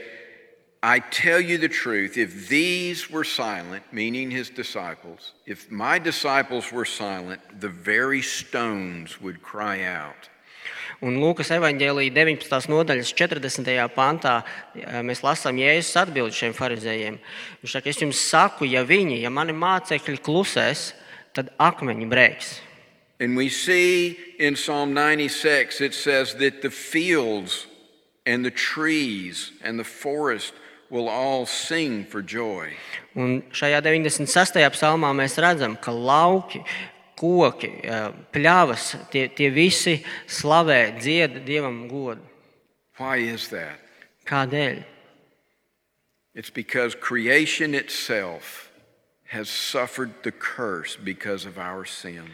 I 0.83 0.99
tell 0.99 1.41
you 1.41 1.57
the 1.57 1.67
truth, 1.67 2.15
if 2.15 2.47
these 2.47 3.09
were 3.09 3.23
silent, 3.23 3.81
meaning 3.91 4.29
his 4.29 4.51
disciples, 4.51 5.33
if 5.47 5.71
my 5.71 5.97
disciples 5.97 6.71
were 6.71 6.85
silent, 6.85 7.41
the 7.59 7.69
very 7.69 8.21
stones 8.21 9.19
would 9.19 9.41
cry 9.41 9.81
out. 9.81 10.29
Un 11.01 11.17
Lūkas 11.17 11.49
evanģēlīja 11.57 12.13
19. 12.13 12.69
nodaļas 12.69 13.15
40. 13.17 13.89
pantā 13.97 14.37
eh, 14.77 15.01
mēs 15.01 15.25
lasām 15.25 15.57
Jēzus 15.57 15.97
atbildi 16.05 16.37
šiem 16.37 16.53
farizējiem. 16.53 17.17
Viņš 17.63 17.77
saka, 17.79 17.89
es 17.89 18.05
jums 18.05 18.21
saku, 18.29 18.69
ja 18.69 18.85
viņi, 18.85 19.23
ja 19.23 19.33
mani 19.33 19.57
mācekļi 19.57 20.21
klusēs, 20.21 20.91
tad 21.33 21.49
akmeņi 21.57 22.13
brēks. 22.13 22.59
And 23.19 23.35
we 23.35 23.49
see 23.49 24.17
in 24.39 24.55
Psalm 24.55 24.93
96, 24.93 25.81
it 25.81 25.93
says 25.93 26.35
that 26.35 26.61
the 26.61 26.69
fields 26.69 27.67
and 28.25 28.45
the 28.45 28.51
trees 28.51 29.51
and 29.61 29.77
the 29.77 29.83
forest 29.83 30.53
will 30.89 31.09
all 31.09 31.45
sing 31.45 32.05
for 32.05 32.21
joy. 32.21 32.73
Un 33.15 33.41
šajā 33.51 33.81
96. 33.83 34.55
psalmā 34.73 35.11
mēs 35.13 35.35
redzam, 35.37 35.75
ka 35.81 35.91
lauki, 35.91 36.63
koki, 37.19 37.81
pļavas, 38.33 38.95
tie, 39.11 39.27
tie 39.35 39.49
visi 39.51 39.99
slavē, 40.25 40.95
dzied 40.97 41.43
dievam 41.45 41.89
godu. 41.91 42.23
Why 42.97 43.17
is 43.17 43.49
that? 43.49 43.79
Kādēļ? 44.25 44.83
It's 46.33 46.49
because 46.49 46.95
creation 46.95 47.75
itself 47.75 48.71
has 49.27 49.49
suffered 49.49 50.23
the 50.23 50.31
curse 50.31 50.95
because 50.95 51.45
of 51.45 51.57
our 51.57 51.85
sin. 51.85 52.31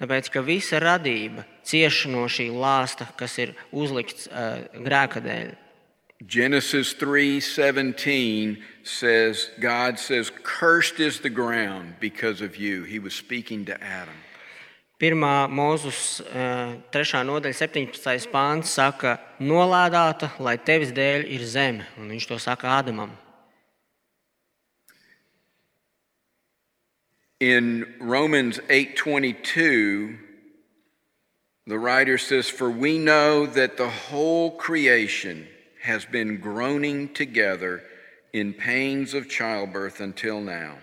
Tāpēc, 0.00 0.30
ka 0.32 0.40
visa 0.40 0.80
radība 0.80 1.44
cieš 1.66 2.06
no 2.08 2.24
šī 2.24 2.48
lāsta, 2.48 3.04
kas 3.20 3.36
ir 3.42 3.52
uzlikts 3.70 4.30
uh, 4.30 4.64
grēka 4.80 5.20
dēļ. 5.20 5.52
Genesis 6.20 6.94
3:17 7.00 8.58
says 8.84 9.50
God 9.60 9.98
says 9.98 10.30
cursed 10.42 11.00
is 11.00 11.20
the 11.20 11.30
ground 11.30 11.94
because 12.00 12.42
of 12.42 12.56
you. 12.56 12.84
He 12.84 12.98
was 12.98 13.14
speaking 13.14 13.64
to 13.66 13.76
Adam. 13.82 14.16
Pirmā 15.00 15.48
mūzus 15.48 16.20
3. 16.92 17.22
nodaļa, 17.24 17.56
17. 17.56 18.28
pāns 18.28 18.68
saka, 18.76 19.16
nolādēta, 19.40 20.28
lai 20.44 20.58
tevis 20.60 20.92
dēļ 20.92 21.24
ir 21.24 21.44
zeme. 21.48 21.86
Un 21.96 22.12
viņš 22.12 22.28
to 22.28 22.36
saka 22.36 22.68
Ādamam. 22.76 23.16
In 27.40 27.94
Romans 27.98 28.60
8:22 28.68 30.18
the 31.66 31.78
writer 31.78 32.18
says 32.18 32.48
for 32.48 32.70
we 32.70 32.98
know 32.98 33.46
that 33.46 33.76
the 33.76 33.88
whole 33.88 34.50
creation 34.50 35.46
has 35.82 36.04
been 36.04 36.38
groaning 36.38 37.08
together 37.14 37.82
in 38.32 38.52
pains 38.52 39.14
of 39.14 39.28
childbirth 39.28 40.00
until 40.00 40.40
now. 40.40 40.78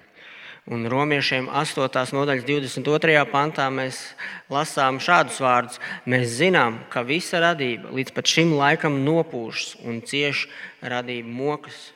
Un 0.67 0.83
romiešiem 0.83 1.47
8. 1.47 2.11
nodaļas 2.11 2.43
22. 2.43 3.25
pantā 3.31 3.69
mēs 3.71 4.15
lasām 4.49 4.97
šādus 4.99 5.37
vārdus. 5.39 5.77
Mēs 6.05 6.41
zinām, 6.41 6.81
ka 6.89 7.03
visa 7.07 7.39
radība 7.39 7.93
līdz 7.93 8.11
pat 8.11 8.27
šim 8.27 8.51
laikam 8.57 9.05
nopūšas 9.05 9.77
un 9.85 10.01
cieš 10.01 10.47
radību 10.81 11.29
mokas. 11.31 11.93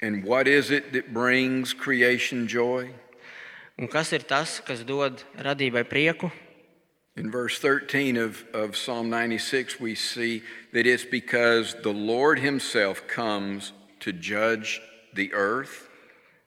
And 0.00 0.24
what 0.24 0.48
is 0.48 0.70
it 0.70 0.92
that 0.92 1.12
brings 1.12 1.74
creation 1.74 2.48
joy? 2.48 2.90
Un 3.78 3.86
kas 3.86 4.10
ir 4.12 4.26
tas, 4.26 4.58
kas 4.66 4.82
dod 4.82 5.22
radībai 5.38 5.84
prieku? 5.86 6.32
In 7.16 7.30
verse 7.30 7.58
13 7.58 8.16
of, 8.16 8.44
of 8.52 8.76
Psalm 8.76 9.10
96, 9.10 9.80
we 9.80 9.94
see 9.94 10.42
that 10.72 10.86
it's 10.86 11.04
because 11.04 11.74
the 11.82 11.92
Lord 11.92 12.38
Himself 12.38 13.06
comes 13.06 13.72
to 14.00 14.12
judge 14.12 14.80
the 15.14 15.32
earth 15.32 15.88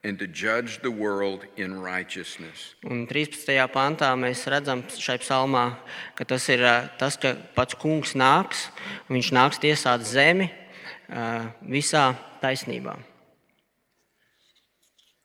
and 0.04 0.18
to 0.18 0.26
judge 0.26 0.82
the 0.82 0.90
world 0.90 1.44
in 1.56 1.80
righteousness. 1.80 2.74
Un 2.84 3.06
13. 3.06 3.68
pantā 3.68 4.10
mēs 4.18 4.44
redzam 4.50 4.82
šai 4.88 5.18
psalmā, 5.22 5.76
ka 6.16 6.24
tas 6.24 6.48
ir 6.48 6.64
tas, 6.98 7.16
ka 7.16 7.36
pats 7.54 7.76
kungs 7.76 8.16
nāks 8.16 8.68
un 9.08 9.16
viņš 9.16 9.32
nāks 9.32 9.62
tiesāt 9.62 10.04
zemi 10.08 10.50
visā 11.68 12.12
taisnībā. 12.42 12.98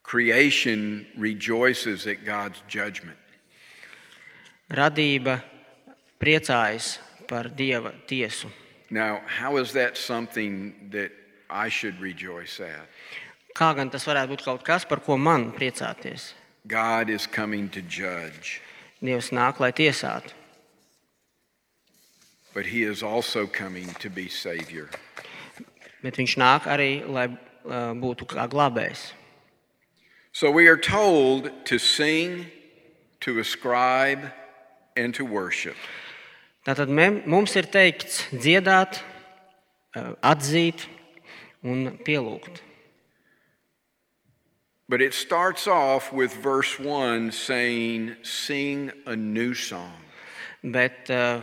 Creation 0.08 1.06
rejoices 1.17 2.08
at 2.08 2.24
God's 2.24 2.63
judgment. 2.72 3.20
Radība 4.72 5.41
priecājas 6.20 6.98
par 7.28 7.52
dieva 7.52 7.91
tiesu. 8.08 8.48
Now, 8.89 9.20
how 9.28 9.58
is 9.58 9.74
that 9.74 9.98
something 9.98 10.89
that 10.91 11.12
I 11.50 11.67
should 11.67 12.00
rejoice 12.00 12.62
at? 12.62 12.88
kā 13.58 13.74
gan 13.74 13.89
tas 13.89 14.06
varētu 14.06 14.36
būt 14.36 14.46
kaut 14.46 14.63
kas, 14.65 14.86
par 14.86 15.02
ko 15.02 15.17
man 15.17 15.50
priecāties? 15.56 16.34
God 16.67 17.10
is 17.10 17.26
coming 17.26 17.70
to 17.70 17.82
judge, 17.82 18.62
Dievs 19.02 19.30
nāk, 19.30 19.60
lai 19.62 19.72
tiesātu, 19.72 20.34
but 22.54 22.65
he 22.65 22.84
is 22.84 23.04
also 23.04 23.46
coming 23.46 23.93
to 24.02 24.10
be 24.10 24.28
Savior. 24.28 24.89
bet 26.02 26.17
Viņš 26.17 26.38
nāk 26.38 26.65
arī, 26.70 27.06
lai 27.06 27.28
uh, 27.30 27.93
būtu 27.93 28.26
kā 28.26 28.48
glābējs. 28.50 29.12
So 30.38 30.52
we 30.52 30.67
are 30.67 30.78
told 30.78 31.50
to 31.65 31.80
sing, 31.80 32.45
to 33.21 33.39
ascribe, 33.39 34.32
and 34.95 35.12
to 35.15 35.26
worship. 35.26 35.76
Tātad 36.63 36.89
mem- 36.89 37.23
mums 37.26 37.56
ir 37.56 37.63
teikts 37.63 38.19
dziedāt, 38.30 39.00
uh, 39.95 40.13
atzīt 40.21 40.86
un 41.63 41.97
pielūgt. 42.06 42.62
But 44.88 45.02
it 45.02 45.15
starts 45.15 45.65
off 45.65 46.13
with 46.13 46.36
verse 46.36 46.78
1 46.78 47.32
saying, 47.32 48.17
Sing 48.21 48.91
a 49.08 49.15
new 49.15 49.56
song. 49.56 50.06
Bet 50.63 51.10
uh, 51.10 51.41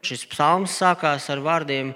šis 0.00 0.24
psalms 0.24 0.80
sākās 0.80 1.28
ar 1.28 1.44
vārdiem 1.44 1.94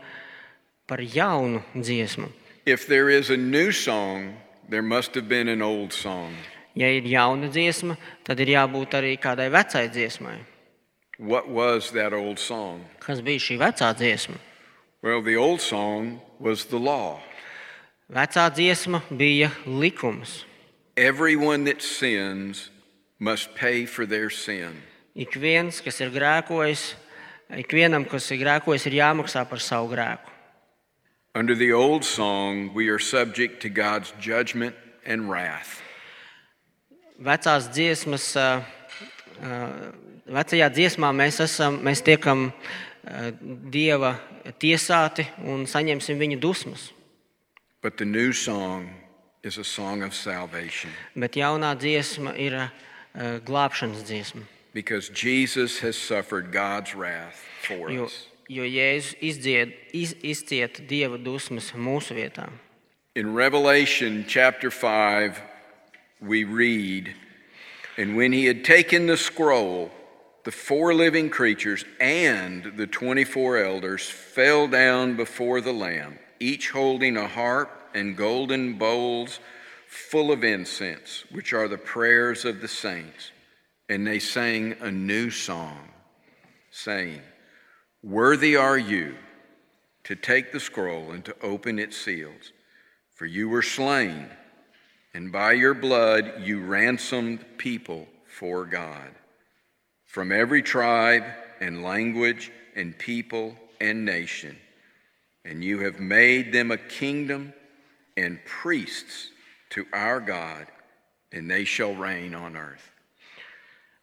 par 0.87 0.99
jaunu 0.99 1.65
dziesmu. 1.73 2.29
If 2.67 2.87
there 2.87 3.09
is 3.09 3.31
a 3.31 3.37
new 3.39 3.73
song, 3.73 4.44
there 4.69 4.83
must 4.83 5.15
have 5.15 5.29
been 5.29 5.49
an 5.49 5.63
old 5.63 5.93
song. 5.93 6.35
Ja 6.75 6.89
ir 6.91 7.07
jauna 7.07 7.49
dziesma, 7.53 7.97
tad 8.27 8.41
ir 8.41 8.57
jābūt 8.57 8.97
arī 8.99 9.15
kādai 9.21 9.51
vecai 9.53 9.89
dziesmai. 9.89 10.39
What 11.19 11.49
was 11.49 11.93
that 11.93 12.13
old 12.13 12.39
song? 12.39 12.83
Kas 12.99 13.21
bija 13.23 13.39
šī 13.39 13.59
vecā 13.61 13.93
dziesma? 13.95 14.41
Well, 15.03 15.23
the 15.23 15.37
old 15.37 15.61
song 15.61 16.21
was 16.41 16.65
the 16.65 16.79
law. 16.79 17.21
Vecā 18.11 18.51
dziesma 18.51 19.03
bija 19.11 19.53
likums. 19.67 20.45
Everyone 20.97 21.65
that 21.65 21.83
sins 21.83 22.71
must 23.19 23.55
pay 23.55 23.87
for 23.87 24.07
their 24.07 24.31
sin. 24.31 24.83
Ik 25.15 25.39
viens, 25.39 25.79
kas 25.81 26.01
ir 26.03 26.11
grēkojis, 26.11 26.95
ikvienam, 27.63 28.03
kas 28.11 28.27
ir 28.35 28.43
grēkojis, 28.43 28.89
ir 28.91 28.99
jāmaksā 28.99 29.47
par 29.47 29.63
savu 29.63 29.93
grēku. 29.95 30.34
Under 31.35 31.55
the 31.57 31.73
old 31.73 32.05
song, 32.05 32.73
we 32.75 32.89
are 32.89 32.99
subject 32.99 33.61
to 33.63 33.69
God's 33.69 34.13
judgment 34.21 34.75
and 35.05 35.29
wrath. 35.29 35.81
Vecās 37.21 37.67
dziesmas, 37.75 38.27
ā, 38.39 38.63
ā, 39.43 39.59
vecajā 40.31 40.69
dziesmā 40.75 41.11
mēs, 41.15 41.41
esam, 41.43 41.81
mēs 41.83 42.03
tiekam 42.07 42.49
ā, 42.51 43.33
dieva 43.71 44.15
tiesāti 44.63 45.27
un 45.43 45.67
saņemsim 45.67 46.19
viņa 46.23 46.39
dusmas. 46.43 46.93
But 47.83 47.99
the 47.99 48.05
new 48.07 48.33
song 48.33 48.91
is 49.43 49.59
a 49.59 49.65
song 49.65 50.03
of 50.03 50.15
salvation 50.15 50.91
Bet 51.15 51.35
jaunā 51.37 51.75
dziesma 51.77 52.37
ir 52.39 52.55
ā, 52.63 52.69
glābšanas 53.47 54.07
dziesma. 54.07 54.43
because 54.73 55.09
Jesus 55.09 55.79
has 55.81 55.97
suffered 55.97 56.51
God's 56.53 56.95
wrath 56.95 57.43
for 57.63 57.91
Jo, 57.91 58.05
us. 58.07 58.27
Jo 58.49 58.65
Jēzus 58.65 59.15
izdzied, 59.21 59.73
iz, 59.93 60.15
izcieta 60.23 60.85
dieva 60.89 61.19
dusmas 61.19 61.73
mūsu 61.73 62.17
vietā. 62.17 62.49
In 63.15 63.35
Revelation 63.35 64.25
chapter 64.27 64.71
5, 64.71 65.41
we 66.21 66.45
read, 66.45 67.15
And 67.97 68.17
when 68.17 68.33
he 68.33 68.47
had 68.47 68.65
taken 68.65 69.07
the 69.07 69.17
scroll, 69.17 69.91
the 70.45 70.51
four 70.51 70.93
living 70.95 71.31
creatures 71.31 71.85
and 72.01 72.73
the 72.77 72.87
24 72.87 73.59
elders 73.59 74.09
fell 74.09 74.67
down 74.69 75.17
before 75.17 75.61
the 75.61 75.73
Lamb, 75.73 76.19
each 76.41 76.71
holding 76.71 77.17
a 77.17 77.29
harp 77.29 77.71
and 77.95 78.17
golden 78.17 78.77
bowls 78.77 79.39
full 79.87 80.33
of 80.33 80.43
incense, 80.43 81.25
which 81.31 81.53
are 81.53 81.69
the 81.69 81.79
prayers 81.79 82.45
of 82.45 82.61
the 82.61 82.69
saints. 82.69 83.31
And 83.89 84.07
they 84.07 84.19
sang 84.19 84.77
a 84.81 84.91
new 84.91 85.31
song, 85.31 85.89
saying, 86.71 87.23
Worthy 88.05 88.55
are 88.55 88.77
you 88.77 89.15
to 90.05 90.15
take 90.15 90.53
the 90.53 90.61
scroll 90.61 91.13
and 91.13 91.25
to 91.25 91.35
open 91.41 91.79
its 91.79 91.97
seals. 91.97 92.53
For 93.15 93.25
you 93.25 93.49
were 93.49 93.63
slain, 93.63 94.29
and 95.15 95.33
by 95.33 95.53
your 95.53 95.73
blood 95.73 96.43
you 96.43 96.61
ransomed 96.61 97.47
people 97.57 98.07
for 98.27 98.67
God 98.67 99.09
from 100.05 100.33
every 100.33 100.61
tribe 100.61 101.25
and 101.61 101.83
language 101.83 102.53
and 102.77 102.99
people 102.99 103.57
and 103.81 104.05
nation. 104.05 104.59
And 105.47 105.65
you 105.65 105.81
have 105.81 105.99
made 105.99 106.53
them 106.53 106.73
a 106.73 106.77
kingdom 106.77 107.55
and 108.19 108.39
priests 108.45 109.31
to 109.71 109.87
our 109.95 110.21
God, 110.21 110.67
and 111.33 111.51
they 111.51 111.65
shall 111.65 111.95
reign 111.95 112.35
on 112.35 112.55
earth. 112.55 112.91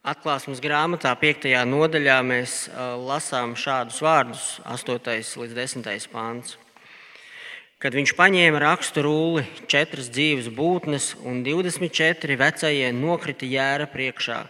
Atklāsmes 0.02 0.58
grāmatā, 0.58 1.12
5. 1.14 1.44
nodaļā, 1.62 2.16
mēs 2.26 2.52
uh, 2.66 2.96
lasām 2.98 3.52
šādus 3.54 4.00
vārdus, 4.02 4.46
8. 4.66 4.96
līdz 5.38 5.52
10. 5.54 6.08
pāns. 6.10 6.56
Kad 7.78 7.94
viņš 7.94 8.10
paņēma 8.18 8.58
rakstu 8.64 9.04
rulli, 9.06 9.44
četras 9.70 10.08
dzīves 10.10 10.48
būtnes 10.58 11.12
un 11.22 11.44
24 11.46 12.34
vecie 12.40 12.88
nokrita 12.90 13.46
jēra 13.46 13.86
priekšā. 13.92 14.40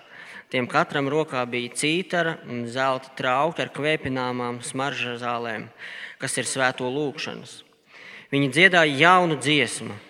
Tiem 0.49 0.71
katram 0.73 1.13
rokā 1.13 1.45
bija 1.45 1.77
cītara 1.83 2.39
un 2.49 2.65
zelta 2.73 3.13
trauki 3.21 3.61
ar 3.67 3.75
kvēpināmām 3.77 4.63
smaržas 4.65 5.21
zālēm, 5.21 5.69
kas 6.17 6.41
ir 6.41 6.49
svēto 6.49 6.89
lūgšanas. 6.89 7.59
Viņi 8.33 8.49
dziedāja 8.57 8.97
jaunu 9.05 9.37
dziesmu. 9.37 10.01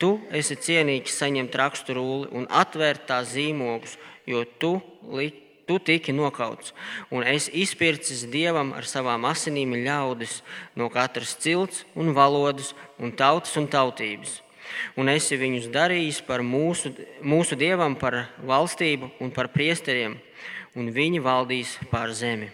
Tu 0.00 0.14
esi 0.32 0.56
cienīgs 0.56 1.20
saņemt 1.20 1.60
rakstu 1.60 2.00
rulli 2.00 2.32
un 2.32 2.48
atvērt 2.48 3.04
tā 3.12 3.20
zīmogus, 3.28 3.98
jo 4.26 4.44
tu, 4.58 4.74
tu 5.66 5.78
tiki 5.78 6.12
nokauts. 6.12 6.74
Un 7.10 7.22
es 7.22 7.48
izpircis 7.52 8.26
dievam 8.30 8.72
ar 8.74 8.86
savām 8.88 9.26
asinīm 9.30 9.76
ļaudis 9.84 10.40
no 10.74 10.90
katras 10.90 11.36
cilts 11.38 11.84
un 11.94 12.14
valodas 12.16 12.74
un 12.98 13.12
tautas 13.12 13.56
un 13.60 13.68
tautības. 13.70 14.40
Un 14.98 15.10
esi 15.10 15.38
viņus 15.38 15.68
darījis 15.74 16.20
par 16.26 16.44
mūsu, 16.46 16.92
mūsu 17.22 17.56
dievam, 17.58 17.96
par 17.98 18.28
valstību 18.46 19.10
un 19.20 19.32
par 19.34 19.50
priesteriem, 19.50 20.16
un 20.78 20.90
viņi 20.94 21.22
valdīs 21.22 21.76
pār 21.90 22.14
zemi. 22.14 22.50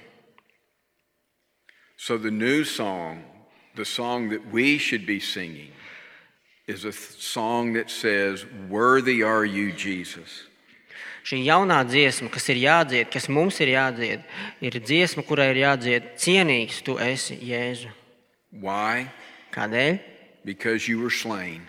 So 1.97 2.19
the 2.19 2.31
new 2.31 2.65
song, 2.65 3.25
the 3.75 3.85
song 3.85 4.29
that 4.29 4.53
we 4.53 4.79
should 4.79 5.07
be 5.07 5.21
singing, 5.21 5.73
is 6.67 6.85
a 6.85 6.93
song 6.93 7.73
that 7.75 7.91
says, 7.91 8.45
Worthy 8.69 9.23
are 9.23 9.45
you, 9.45 9.73
Jesus. 9.73 10.49
Šī 11.27 11.41
jaunā 11.43 11.81
dziesma, 11.89 12.31
kas 12.31 12.45
ir 12.53 12.61
jādzied, 12.63 13.09
kas 13.11 13.25
mums 13.27 13.59
ir 13.59 13.73
jādzied, 13.75 14.23
ir 14.63 14.77
dziesma, 14.79 15.25
kurai 15.27 15.49
ir 15.51 15.65
jādzied 15.65 16.13
cienīgs 16.23 16.85
tu 16.87 16.95
esi 17.03 17.35
Jēzu. 17.43 17.91
Why? 18.63 19.09
Kādēļ? 19.51 19.99
Because 20.45 20.87
you 20.87 21.01
were 21.01 21.11
slain. 21.11 21.67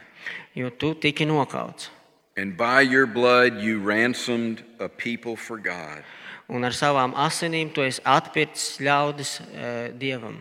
Jo 0.53 0.69
tu 0.69 0.93
tiki 0.93 1.25
nokauts. 1.25 1.89
And 2.37 2.55
by 2.55 2.81
your 2.81 3.07
blood 3.07 3.57
you 3.59 3.79
ransomed 3.79 4.63
a 4.79 4.87
people 4.87 5.35
for 5.35 5.57
God 5.57 6.03
Un 6.49 6.63
ar 6.63 6.71
savām 6.71 7.15
asinīm 7.17 7.73
tu 7.73 7.81
esi 7.81 7.99
atpircis 8.05 8.77
ļaudis 8.79 9.31
e, 9.41 9.91
dievam. 9.97 10.37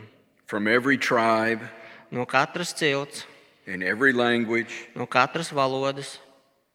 from 0.46 0.68
every 0.68 0.98
tribe 0.98 1.60
No 2.10 2.24
katras 2.26 2.72
cilts, 2.72 3.24
and 3.66 3.82
every 3.82 4.12
language 4.12 4.88
no 4.94 5.06
katras 5.06 5.50
valodas, 5.50 6.18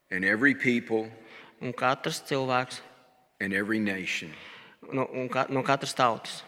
and 0.09 0.25
every 0.25 0.53
people 0.53 1.07
un 1.61 1.73
katrs 1.73 2.21
cilvēks, 2.27 2.81
and 3.39 3.53
every 3.53 3.79
nation. 3.79 4.33
no, 4.91 5.09
un 5.13 5.29
ka, 5.29 5.45
no 5.49 5.63
katras 5.63 5.93
tautas. 5.95 6.41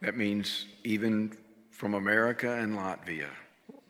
That 0.00 0.16
means 0.16 0.66
even 0.84 1.32
from 1.70 1.94
America 1.94 2.50
and 2.52 2.76
Latvia. 2.76 3.30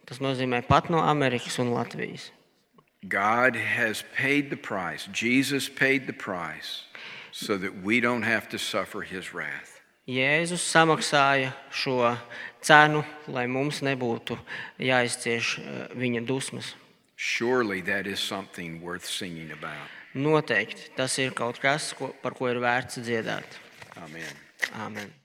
Tas 0.07 0.19
nozīmē 0.19 0.67
pat 0.69 0.91
no 0.91 0.99
Amerikas 0.99 1.59
un 1.59 1.73
Latvijas. 1.73 2.31
God 3.09 3.57
has 3.57 4.05
paid 4.15 4.51
the 4.51 4.57
price. 4.57 5.09
Jesus 5.13 5.69
paid 5.69 6.07
the 6.07 6.13
price 6.13 6.83
so 7.33 7.57
that 7.57 7.83
we 7.83 8.01
don't 8.01 8.23
have 8.23 8.49
to 8.51 8.59
suffer 8.59 9.03
his 9.03 9.35
wrath. 9.35 9.81
Jēzus 10.07 10.63
samaksāja 10.67 11.53
šo 11.71 12.17
cenu, 12.61 13.05
lai 13.29 13.47
mums 13.47 13.81
nebūtu 13.87 14.37
jāizcieš 14.79 15.59
e, 15.59 15.75
viņa 15.95 16.27
dusmas. 16.27 16.75
Surely 17.17 17.81
that 17.83 18.07
is 18.07 18.19
something 18.19 18.81
worth 18.83 19.07
singing 19.07 19.51
about. 19.53 20.02
Noteikti 20.15 20.91
tas 20.97 21.17
ir 21.23 21.33
kaut 21.37 21.61
kas, 21.63 21.93
ko, 21.97 22.13
par 22.23 22.37
ko 22.37 22.51
ir 22.53 22.61
vērts 22.61 23.01
dziedāt. 23.01 23.59
Amen. 24.03 24.41
Āmen. 24.85 25.22